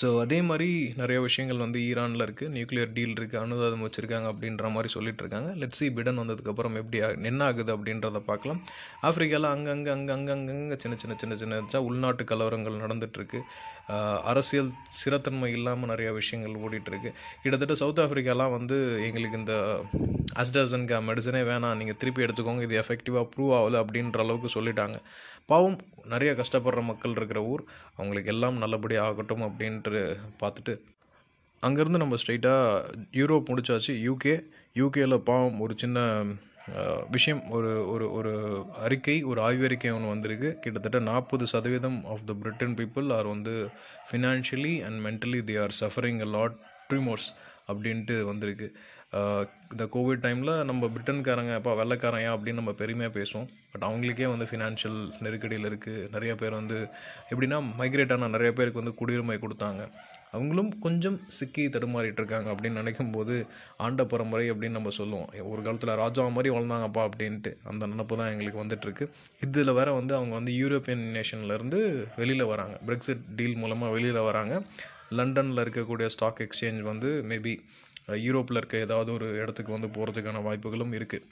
ஸோ 0.01 0.09
அதே 0.21 0.43
மாதிரி 0.43 0.69
நிறைய 0.97 1.21
விஷயங்கள் 1.21 1.57
வந்து 1.57 1.79
ஈரானில் 1.89 2.25
இருக்குது 2.27 2.53
நியூக்ளியர் 2.55 2.93
டீல் 2.93 3.17
இருக்குது 3.19 3.41
அனுதாதம் 3.43 3.85
வச்சுருக்காங்க 3.87 4.29
அப்படின்ற 4.33 4.71
மாதிரி 4.71 4.89
சொல்லிட்டு 4.89 5.23
இருக்காங்க 5.23 5.51
லெட்ஸ் 5.55 5.85
பிடன் 5.97 6.21
வந்ததுக்கப்புறம் 6.23 6.77
எப்படி 6.81 6.99
என்ன 7.31 7.41
ஆகுது 7.45 7.77
அப்படின்றத 7.77 8.21
பார்க்கலாம். 8.31 8.61
ஆஃப்ரிக்காவில் 9.03 9.49
அங்கங்கே 9.55 9.91
அங்கே 9.91 10.13
அங்கங்கே 10.13 10.77
சின்ன 10.77 10.97
சின்ன 11.03 11.17
சின்ன 11.19 11.37
சின்ன 11.37 11.83
உள்நாட்டு 11.89 12.25
கலவரங்கள் 12.25 12.83
நடந்துகிட்ருக்கு 12.85 13.41
அரசியல் 14.23 14.71
ஸ்திரத்தன்மை 14.99 15.47
இல்லாமல் 15.47 15.89
நிறைய 15.89 16.13
விஷயங்கள் 16.13 16.63
ஓடிட்டுருக்கு. 16.63 17.11
கிட்டத்தட்ட 17.43 17.75
சவுத் 17.75 17.99
ஆஃப்ரிக்காலாம் 17.99 18.51
வந்து 18.51 19.05
எங்களுக்கு 19.05 19.39
இந்த 19.39 19.85
அஸ்டாசன்கா 20.35 20.99
மெடிசனே 21.09 21.43
வேணாம். 21.51 21.77
நீங்கள் 21.77 21.97
திருப்பி 21.97 22.23
எடுத்துக்கோங்க. 22.23 22.63
இது 22.63 22.81
எஃபெக்டிவாக 22.81 23.29
ப்ரூவ் 23.37 23.53
ஆகலை 23.59 23.81
அப்படின்ற 23.85 24.19
அளவுக்கு 24.19 24.51
சொல்லிட்டாங்க. 24.61 24.95
பாவம் 25.47 25.79
நிறைய 26.05 26.35
கஷ்டப்படுற 26.35 26.83
மக்கள் 26.83 27.11
இருக்கிற 27.11 27.43
ஊர். 27.43 27.65
அவங்களுக்கு 27.97 28.33
எல்லாம் 28.33 28.57
நல்லபடியாக 28.57 29.07
ஆகட்டும் 29.07 29.43
அப்படின்ட்டு 29.43 30.17
பார்த்துட்டு 30.41 30.81
அங்கேருந்து 31.63 32.03
நம்ம 32.03 32.15
ஸ்ட்ரைட்டாக 32.15 32.85
யூரோப் 33.13 33.51
முடிச்சாச்சு. 33.51 33.93
யூகே 34.09 34.45
யூகேயில் 34.75 35.17
பாவம் 35.19 35.61
ஒரு 35.61 35.75
சின்ன 35.77 36.25
விஷயம் 37.11 37.51
ஒரு 37.51 37.89
ஒரு 37.89 38.13
ஒரு 38.13 38.33
அறிக்கை 38.83 39.23
ஒரு 39.23 39.41
ஆய்வறிக்கை 39.41 39.93
ஒன்று 39.95 40.09
வந்திருக்கு. 40.09 40.59
கிட்டத்தட்ட 40.59 40.99
நாற்பது 40.99 41.47
சதவீதம் 41.47 42.05
of 42.05 42.27
the 42.27 42.33
Britain 42.33 42.75
people 42.75 43.13
are 43.13 43.27
வந்து 43.27 43.69
financially 44.11 44.75
and 44.85 45.07
mentally 45.07 45.41
they 45.51 45.63
are 45.63 45.75
suffering 45.81 46.21
a 46.21 46.25
lot 46.25 46.55
tremors 46.89 47.29
அப்படின்ட்டு 47.71 48.17
வந்திருக்கு. 48.31 48.69
இந்த 49.73 49.85
கோவிட் 49.95 50.23
டைமில் 50.25 50.53
நம்ம 50.69 50.89
பிரிட்டன்காரங்க 50.93 51.55
அப்பா 51.59 51.73
வெள்ளைக்காரன் 51.81 52.23
ஏன் 52.27 52.35
அப்படின்னு 52.37 52.61
நம்ம 52.61 52.73
பெருமையாக 52.81 53.13
பேசுவோம். 53.19 53.49
பட் 53.73 53.85
அவங்களுக்கே 53.89 54.27
வந்து 54.33 54.47
ஃபினான்ஷியல் 54.51 55.01
நெருக்கடியில் 55.25 55.69
இருக்குது 55.71 56.07
நிறைய 56.15 56.33
பேர் 56.41 56.59
வந்து 56.61 56.79
எப்படின்னா 57.33 57.59
மைக்ரேட் 57.81 58.15
ஆன 58.17 58.29
நிறைய 58.37 58.53
பேருக்கு 58.59 58.83
வந்து 58.83 58.99
குடியுரிமை 59.01 59.37
கொடுத்தாங்க. 59.45 59.85
அவங்களும் 60.37 60.71
கொஞ்சம் 60.85 61.17
சிக்கி 61.39 61.65
தடுமாறிட்டுருக்காங்க 61.73 62.49
அப்படின்னு 62.53 62.81
நினைக்கும் 62.81 63.11
போது 63.17 63.35
ஆண்ட 63.87 64.05
பரம்பரை 64.13 64.47
அப்படின்னு 64.53 64.79
நம்ம 64.79 64.93
சொல்லுவோம். 64.99 65.27
ஒரு 65.53 65.63
காலத்தில் 65.67 65.93
ராஜா 66.03 66.23
மாதிரி 66.37 66.55
வளர்ந்தாங்கப்பா 66.55 67.03
அப்படின்ட்டு 67.09 67.53
அந்த 67.73 67.87
நினப்பு 67.93 68.19
தான் 68.21 68.33
எங்களுக்கு 68.35 68.63
வந்துட்டுருக்கு 68.63 69.07
இதில் 69.47 69.77
வேற 69.81 69.89
வந்து 69.99 70.15
அவங்க 70.19 70.35
வந்து 70.39 70.55
யூரோப்பியன் 70.63 71.05
நேஷன்லேருந்து 71.19 71.81
வெளியில் 72.21 72.51
வராங்க. 72.53 72.77
பிரெக்சிட் 72.89 73.29
டீல் 73.41 73.61
மூலமாக 73.65 73.95
வெளியில் 73.97 74.27
வராங்க. 74.31 74.57
லண்டனில் 75.19 75.63
இருக்கக்கூடிய 75.65 76.09
ஸ்டாக் 76.15 76.43
எக்ஸ்சேஞ்ச் 76.47 76.83
வந்து 76.91 77.11
மேபி 77.31 77.55
யூரோப்பில் 78.27 78.61
இருக்க 78.61 78.77
ஏதாவது 78.87 79.11
ஒரு 79.19 79.29
இடத்துக்கு 79.43 79.77
வந்து 79.77 79.91
போகிறதுக்கான 79.97 80.43
வாய்ப்புகளும் 80.49 80.97
இருக்குது 80.99 81.29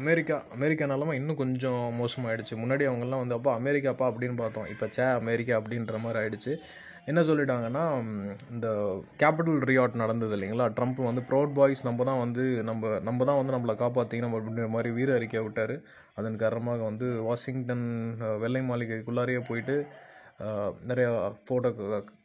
அமெரிக்கா 0.00 0.36
அமெரிக்கா 0.56 0.84
நிலமை 0.90 1.14
இன்னும் 1.20 1.40
கொஞ்சம் 1.40 1.80
மோசமாகிடுச்சு 2.00 2.54
முன்னாடி 2.60 2.84
அவங்கெல்லாம் 2.88 3.22
வந்து 3.22 3.36
அப்பா 3.36 3.52
அமெரிக்காப்பா 3.60 4.06
அப்படின்னு 4.10 4.36
பார்த்தோம். 4.42 4.68
இப்போ 4.72 4.86
சே 4.96 5.06
அமெரிக்கா 5.22 5.54
அப்படின்ற 5.60 5.98
மாதிரி 6.04 6.20
ஆகிடுச்சு 6.20 6.52
என்ன 7.10 7.20
சொல்லிட்டாங்கன்னா 7.28 7.82
இந்த 8.54 8.68
கேபிட்டல் 9.20 9.58
ரியாட் 9.70 10.00
நடந்தது 10.02 10.34
இல்லைங்களா? 10.36 10.66
ட்ரம்ப் 10.76 11.00
வந்து 11.08 11.22
ப்ரௌட் 11.30 11.54
பாய்ஸ் 11.58 11.82
நம்ம 11.88 12.04
தான் 12.10 12.20
வந்து 12.24 12.44
நம்ம 12.68 12.90
நம்ம 13.08 13.24
தான் 13.30 13.40
வந்து 13.40 13.54
நம்மளை 13.56 13.74
காப்பாற்றிக்கணும் 13.82 14.34
அப்படின்ற 14.36 14.68
மாதிரி 14.74 14.90
வீர 14.98 15.10
அறிக்கை 15.18 15.42
விட்டார். 15.46 15.74
அதன் 16.20 16.40
காரணமாக 16.42 16.82
வந்து 16.90 17.08
வாஷிங்டன் 17.28 17.84
வெள்ளை 18.44 18.62
மாளிகைக்குள்ளாரையே 18.70 19.42
போயிட்டு 19.50 19.76
நிறையா 20.90 21.10
ஃபோட்டோ 21.46 21.70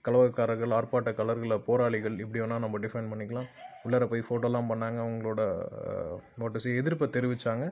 கலவக்காரர்கள் 0.08 0.76
ஆர்ப்பாட்ட 0.78 1.12
கலர்களை 1.20 1.58
போராளிகள் 1.70 2.16
இப்படி 2.24 2.42
வேணால் 2.42 2.64
நம்ம 2.66 2.80
டிஃபைன் 2.84 3.10
பண்ணிக்கலாம். 3.12 3.48
உள்ளார 3.86 4.04
போய் 4.12 4.26
ஃபோட்டோலாம் 4.28 4.70
பண்ணாங்க 4.70 5.00
அவங்களோட 5.04 5.42
நோட்டீஸ் 6.42 6.68
எதிர்ப்பை 6.82 7.08
தெரிவித்தாங்க 7.16 7.66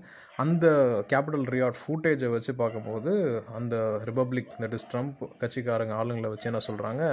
அந்த 0.44 0.66
கேபிட்டல் 1.12 1.46
ரியாட் 1.56 1.80
ஃபூட்டேஜை 1.82 2.30
வச்சு 2.36 2.52
பார்க்கும்போது 2.62 3.12
அந்த 3.60 3.76
ரிப்பப்ளிக் 4.10 4.52
தட் 4.64 4.76
இஸ் 4.78 4.88
ட்ரம்ப் 4.92 5.24
கட்சிக்காரங்க 5.44 5.96
ஆளுங்களை 6.02 6.32
வச்சு 6.34 6.50
என்ன 6.52 6.62
சொல்கிறாங்க 6.68 7.04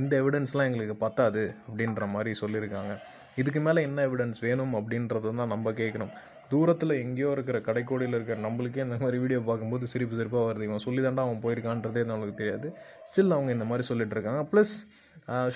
இந்த 0.00 0.12
எவிடன்ஸ்லாம் 0.22 0.68
எங்களுக்கு 0.70 0.96
பத்தாது 1.06 1.44
அப்படின்ற 1.68 2.08
மாதிரி 2.16 2.32
சொல்லியிருக்காங்க. 2.42 2.94
இதுக்கு 3.42 3.62
மேலே 3.68 3.82
என்ன 3.88 4.06
எவிடன்ஸ் 4.08 4.44
வேணும் 4.48 4.74
அப்படின்றது 4.80 5.28
தான் 5.40 5.52
நம்ம 5.54 5.72
கேட்கணும். 5.82 6.12
தூரத்தில் 6.52 6.94
எங்கேயோ 7.02 7.28
இருக்கிற 7.36 7.58
கடைக்கோடியில் 7.68 8.16
இருக்கிற 8.18 8.36
நம்மளுக்கே 8.46 8.84
இந்த 8.86 8.96
மாதிரி 9.02 9.18
வீடியோ 9.22 9.40
பார்க்கும்போது 9.48 9.84
சிரிப்பு 9.92 10.18
சிரிப்பாக 10.20 10.44
வருது. 10.48 10.66
இவன் 10.68 10.84
சொல்லி 10.86 11.00
தாண்டா 11.04 11.24
அவன் 11.26 11.42
போயிருக்கான்றதே 11.44 12.02
நம்மளுக்கு 12.10 12.40
தெரியாது. 12.42 12.68
ஸ்டில் 13.10 13.34
அவங்க 13.36 13.52
இந்த 13.56 13.66
மாதிரி 13.70 13.86
சொல்லிட்டு 13.90 14.16
இருக்காங்க. 14.16 14.42
ப்ளஸ் 14.52 14.74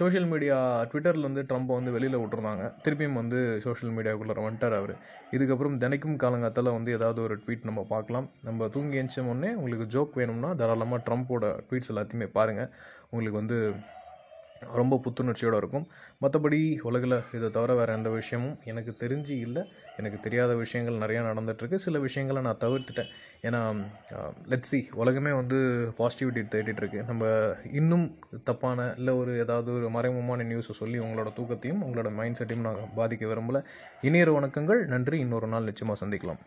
சோஷியல் 0.00 0.28
மீடியா 0.32 0.56
ட்விட்டரில் 0.90 1.26
வந்து 1.28 1.42
ட்ரம்ப்பை 1.50 1.76
வந்து 1.78 1.94
வெளியில் 1.94 2.18
விட்டுருந்தாங்க. 2.20 2.64
திருப்பியும் 2.84 3.18
வந்து 3.20 3.38
சோஷியல் 3.64 3.94
மீடியாவுக்குள்ளே 3.96 4.36
வந்துட்டார் 4.46 4.76
அவர். 4.80 4.94
இதுக்கப்புறம் 5.36 5.78
தினைக்கும் 5.84 6.20
காலங்காத்தால் 6.24 6.76
வந்து 6.76 6.92
ஏதாவது 6.98 7.20
ஒரு 7.26 7.36
ட்வீட் 7.44 7.68
நம்ம 7.70 7.84
பார்க்கலாம். 7.94 8.28
நம்ம 8.48 8.68
தூங்கி 8.76 9.00
எழுந்த 9.00 9.24
உடனே 9.32 9.50
உங்களுக்கு 9.60 9.86
ஜோக் 9.96 10.18
வேணும்னா 10.20 10.52
தாராளமாக 10.62 11.00
ட்ரம்ப்போட 11.08 11.50
ட்வீட்ஸ் 11.68 11.92
எல்லாத்தையுமே 11.94 12.28
பாருங்கள் 12.38 12.70
உங்களுக்கு 13.10 13.40
வந்து 13.42 13.58
ரொம்ப 14.75 15.00
புத்துணர்ச்சியோடு 15.04 15.56
இருக்கும். 15.56 15.87
மற்றபடி 16.23 16.80
உலகில் 16.80 17.23
இதை 17.32 17.50
தவிர 17.50 17.75
வேறு 17.75 17.92
எந்த 17.92 18.11
விஷயமும் 18.11 18.58
எனக்கு 18.64 18.94
தெரிஞ்சு 18.99 19.30
இல்லை. 19.30 19.62
எனக்கு 19.96 20.20
தெரியாத 20.20 20.54
விஷயங்கள் 20.54 21.08
நிறையா 21.08 21.20
நடந்துகிட்ருக்கு 21.20 21.75
சில 21.75 21.99
விஷயங்களை 21.99 22.42
நான் 22.42 22.56
தவிர்த்துட்டேன். 22.56 23.11
ஏன்னா 23.42 23.87
லெட்ஸி 24.49 24.92
உலகமே 24.92 25.32
வந்து 25.32 25.90
பாசிட்டிவிட்டி 25.99 26.44
தேடிட்டுருக்கு. 26.46 27.04
நம்ம 27.04 27.54
இன்னும் 27.73 28.18
தப்பான 28.44 28.94
இல்லை 28.96 29.14
ஒரு 29.14 29.38
ஏதாவது 29.38 29.73
ஒரு 29.75 29.88
மறைமுகமான 29.88 30.46
நியூஸை 30.46 30.75
சொல்லி 30.80 30.99
உங்களோட 30.99 31.32
தூக்கத்தையும் 31.37 31.82
உங்களோட 31.82 32.12
மைண்ட் 32.12 32.38
செட்டையும் 32.38 32.66
நான் 32.68 32.76
பாதிக்க 32.96 33.26
விரும்பல. 33.26 33.64
இனியொரு 34.00 34.40
வணக்கங்கள். 34.40 34.87
நன்றி. 34.87 35.18
இன்னொரு 35.18 35.46
நாள் 35.46 35.64
நிச்சயமாக 35.64 36.06
சந்திக்கலாம். 36.06 36.38